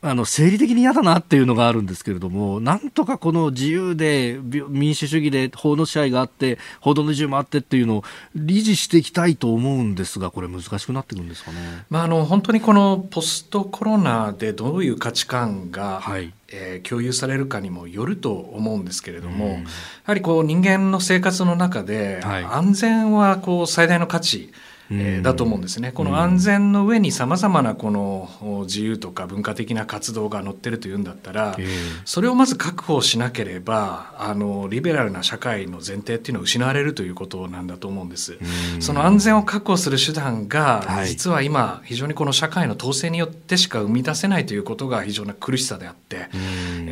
[0.04, 8.04] あの生理的に嫌だなっていうのがあるんですけれども、なんとかこの自由で民主主義で法の支配があって、報道の自由もあってっていうのを
[8.36, 16.34] 維持していきたいと思うんですが、これ、難しくなってくるんですかね、まあ、あの本当にこのポストコロナでどういう価値観が、はい。
[16.54, 19.60] えー、共有されるかにもよると思うんですけれども、うん、や
[20.04, 24.52] はりこう人間の生活の中で、安全はこう最大の価値。
[24.92, 25.92] えー、だと思うんですね。
[25.92, 31.58] この安全の上にさまざまなこの自由とか文化的な活動が載ってるというんだったら、
[32.06, 38.38] それをまず確保しなければあのリベラルな社会の前提っていうのは失われるということなんだと思うんです。
[38.80, 46.30] その安全を確保する手段が、実は今非常にこの社会の統制によってしか生み出せないということが非常な苦しさであって、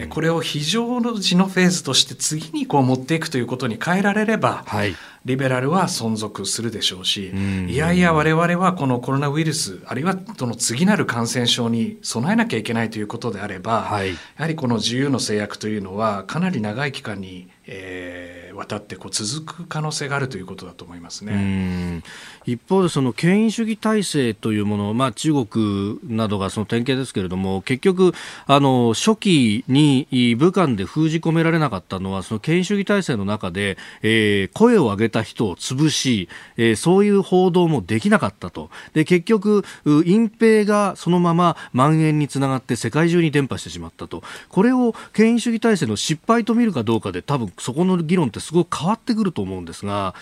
[0.10, 4.96] これを非常時のフェーズとして次にこう持っていくということに変えられれば、はい
[5.26, 7.34] リベラルは存続するでしょうし、
[7.68, 22.02] いやいや我々はこのコロナウイルスあるいはその次なる感染症に備えなきゃいけないということであれば、はい、やはりこの自由の制約というのはかなり長い期間に、えーえー、渡ってこう続く可能性があるということだと思いますね。
[22.46, 28.14] 一方でその権威主義体制というもの、まあ、中国などがその典型ですけれども結局
[28.48, 38.70] あの初期に武漢で封じ込められなかったのはその権威主義体制の中で、えー、声を上げた人を潰し、えー、そういう報道もできなかったと。
[38.94, 44.24] で結局隠蔽がそのまま蔓延につながって世界中に伝播してしまったと。
[44.50, 50.16] これを権威主義体制の失敗と見るかどうかで多分そこの議論ってすごく変わってくると思うんですが。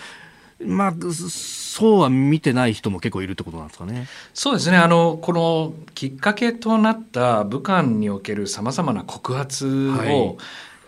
[0.60, 4.08] まあ、そうは見てない人も結構いるってことなんですかね。
[4.34, 4.76] そうですね。
[4.76, 10.36] あの、このきっかけとなった武漢におけるさまざまな告発を、はい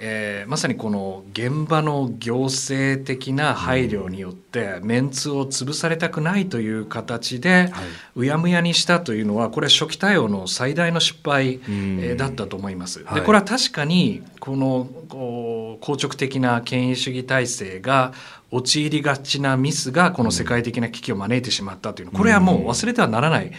[0.02, 7.70] えー、まさにこの現場の行政的な配慮によってメンツを潰されたくないという形で
[8.16, 13.04] うやむやにしたというのはこれ初期対応の最大の失敗、えー、だったと思います。
[13.14, 18.14] でこれは確かにこのこう硬直的な権威主義体制が
[18.50, 22.12] 陥りがちなミスがこの世界的な危機を招いてしまったというの。
[22.12, 23.52] これはもう忘れてはならない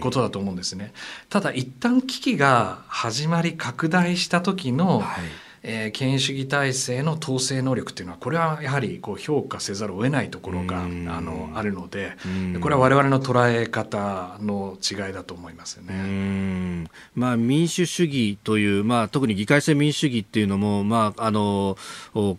[0.00, 0.92] ことだと思うんですね。
[1.28, 12.12] ただ一旦危機が始まり拡大した時の、はいえー、権威主義体制の統制能力っていうのはこれはやはりこう評価せざるを得ないところがあのあるので
[12.60, 16.84] これは我々の捉え方の違いだと思いますよね。
[17.14, 21.78] まあ、民主主義という、まあ、特に議会制民主主義っていうのも、まあ、あの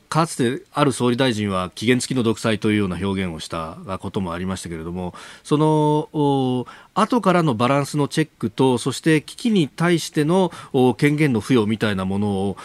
[0.07, 10.51] かつてある総理大臣は期限付きの独裁というような表現をしたこともありましたけれどもその後からのバランスのチェックとそして危機に対しての
[10.97, 12.57] 権限の付与みたいなものを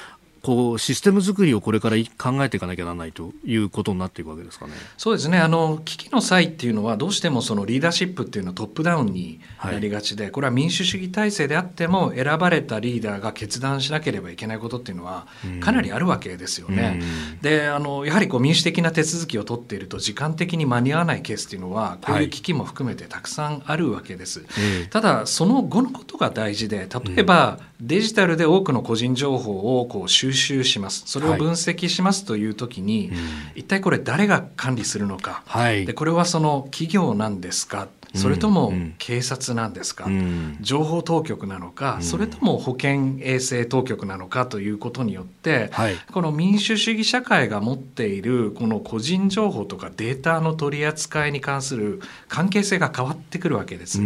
[0.43, 4.73] こうシステム作りをこれから考えていかなきゃならないということになっていくわけですかね。
[4.97, 5.39] そうですね。
[5.39, 15.27] あの危機の際っていうのはどうしてもそのリーダーシップっていうのはトップダウンになりがちで、はい、これは民主主義体制であっても選ばれたリーダーが決断しなければいけないことっていうのは
[15.61, 17.01] かなりあるわけですよね。
[17.43, 24.41] で、あのやはりこう民主的な手続きを取っていると時間的に間に合わないケースっていうのはこういう危機も含めてたくさんあるわけです。
[24.41, 24.45] は
[24.87, 31.05] い、ただその後のことが大事で、例えば、デジタルで多くの個人情報をこう収集します。
[31.07, 33.19] それを分析しますという時に、はい
[33.57, 37.89] 一体これ誰が管理するのか、はい、でこれはその企業なんですか？
[38.15, 54.01] それとも警察なんですか、うん、情報当局なのか、うん、それとも保健衛生当局なのかということによって、はい、この民主主義社会が持っているこの個人情報とかデータの取り扱いに関する関係性が変わってくるわけです。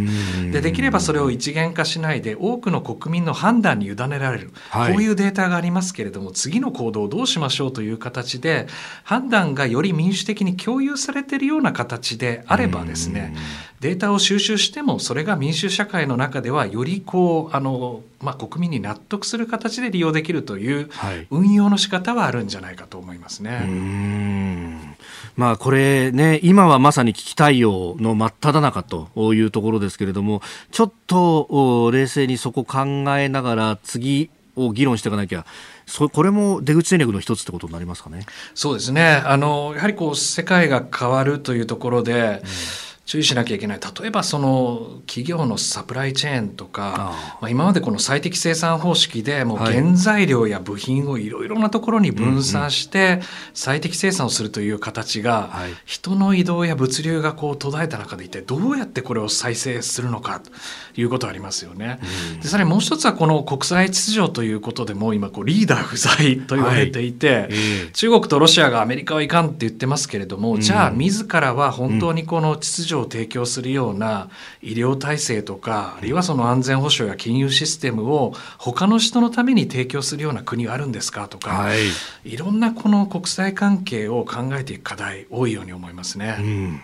[0.51, 8.67] でできればそれを一元化しないで多くの国民の判断に委ねられる、はい、こういうデータがありますけれども次の行動をどうしましょうという形で
[9.03, 13.35] 判断がより民主的に共有されているような形であればですね
[13.79, 20.89] データを収集してもそれが民主社会の中ではよりこうあの、まあ、国民に納得する形で利用できるという
[21.29, 23.49] 運用の仕方はあるんじゃないかと思いますね。
[23.51, 24.95] はい
[25.35, 30.41] まあ、これね、今はまさに危機対応の真っ只中というところですけれども、
[30.71, 32.85] ちょっと冷静にそこ考
[33.17, 35.45] えながら次を議論していかなきゃ、
[35.85, 38.25] そこれも出口戦略の一つってことになりますかね？
[38.53, 39.21] そうですね。
[39.25, 43.79] あの、やはりこう、世界が変わるというところで、うん注意しなきゃいけない。
[43.79, 53.21] 例えばその企業のサプライチェーンとかまあ、今までこの最適生産方式でもう原材料や部品をいろいろなところに分散して
[53.53, 55.51] 最適生産をするという形が
[55.85, 60.51] 人の移動や物流がこう途絶えた中で一体どうやってこれを再生するのかと
[60.99, 61.99] いうことがありますよね。
[62.41, 67.47] でさらにもう一つはこの国際秩序ということでも今こうリーダー不在と言われていて、はい。
[67.49, 74.29] えー、中国とロシアがアメリカはいかんって言ってますけれども、じゃあ自らは本当にこの秩序を提供するような
[74.61, 81.79] 医療体制とかあるいはその安全保障や金融システムを他の人のために提供するような国はあるんですかとか、はい、
[82.23, 86.37] いろんなこの国際関係を考えていく課題多いように思いますね。
[86.39, 86.81] うん。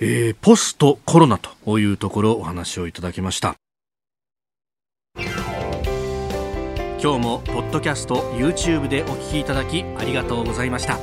[0.00, 3.56] えー、ポストコロナというところお話をいただきました。
[7.00, 10.98] 今日もポッドキャスト YouTube でお聞きいただきありがとうございました。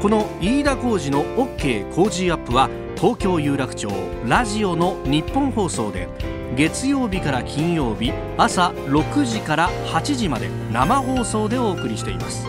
[0.00, 3.90] この飯田浩二の OK 工事アップは東京有楽町
[4.26, 6.08] ラジオの日本放送で
[6.56, 12.46] 月曜日から金曜日朝6時から8時まで生放送でお送りしています。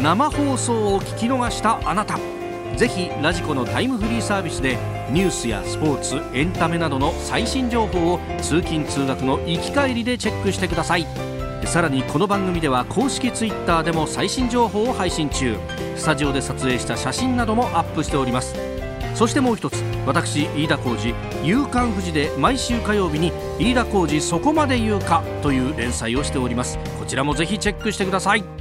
[0.00, 2.18] 生放送を聞き逃したあなた
[2.76, 4.78] ぜひラジコのタイムフリーサービスで
[5.10, 11.06] ニュースやスポーツエンタメなどの最新情報を通勤通学の行き帰りでチェックしてください。
[11.66, 15.58] さらにこの番組では公式 Twitter でも最新情報を配信中。
[15.96, 18.79] スタジオで撮影した写真などもアップしております。
[19.20, 19.74] そしてもう一つ
[20.06, 21.14] 私飯田浩司
[21.44, 26.78] 「夕刊富士」で毎週火曜日に「飯田浩司そこまで言うか」という連載をしております。
[26.98, 28.59] こちらもぜひチェックしてください。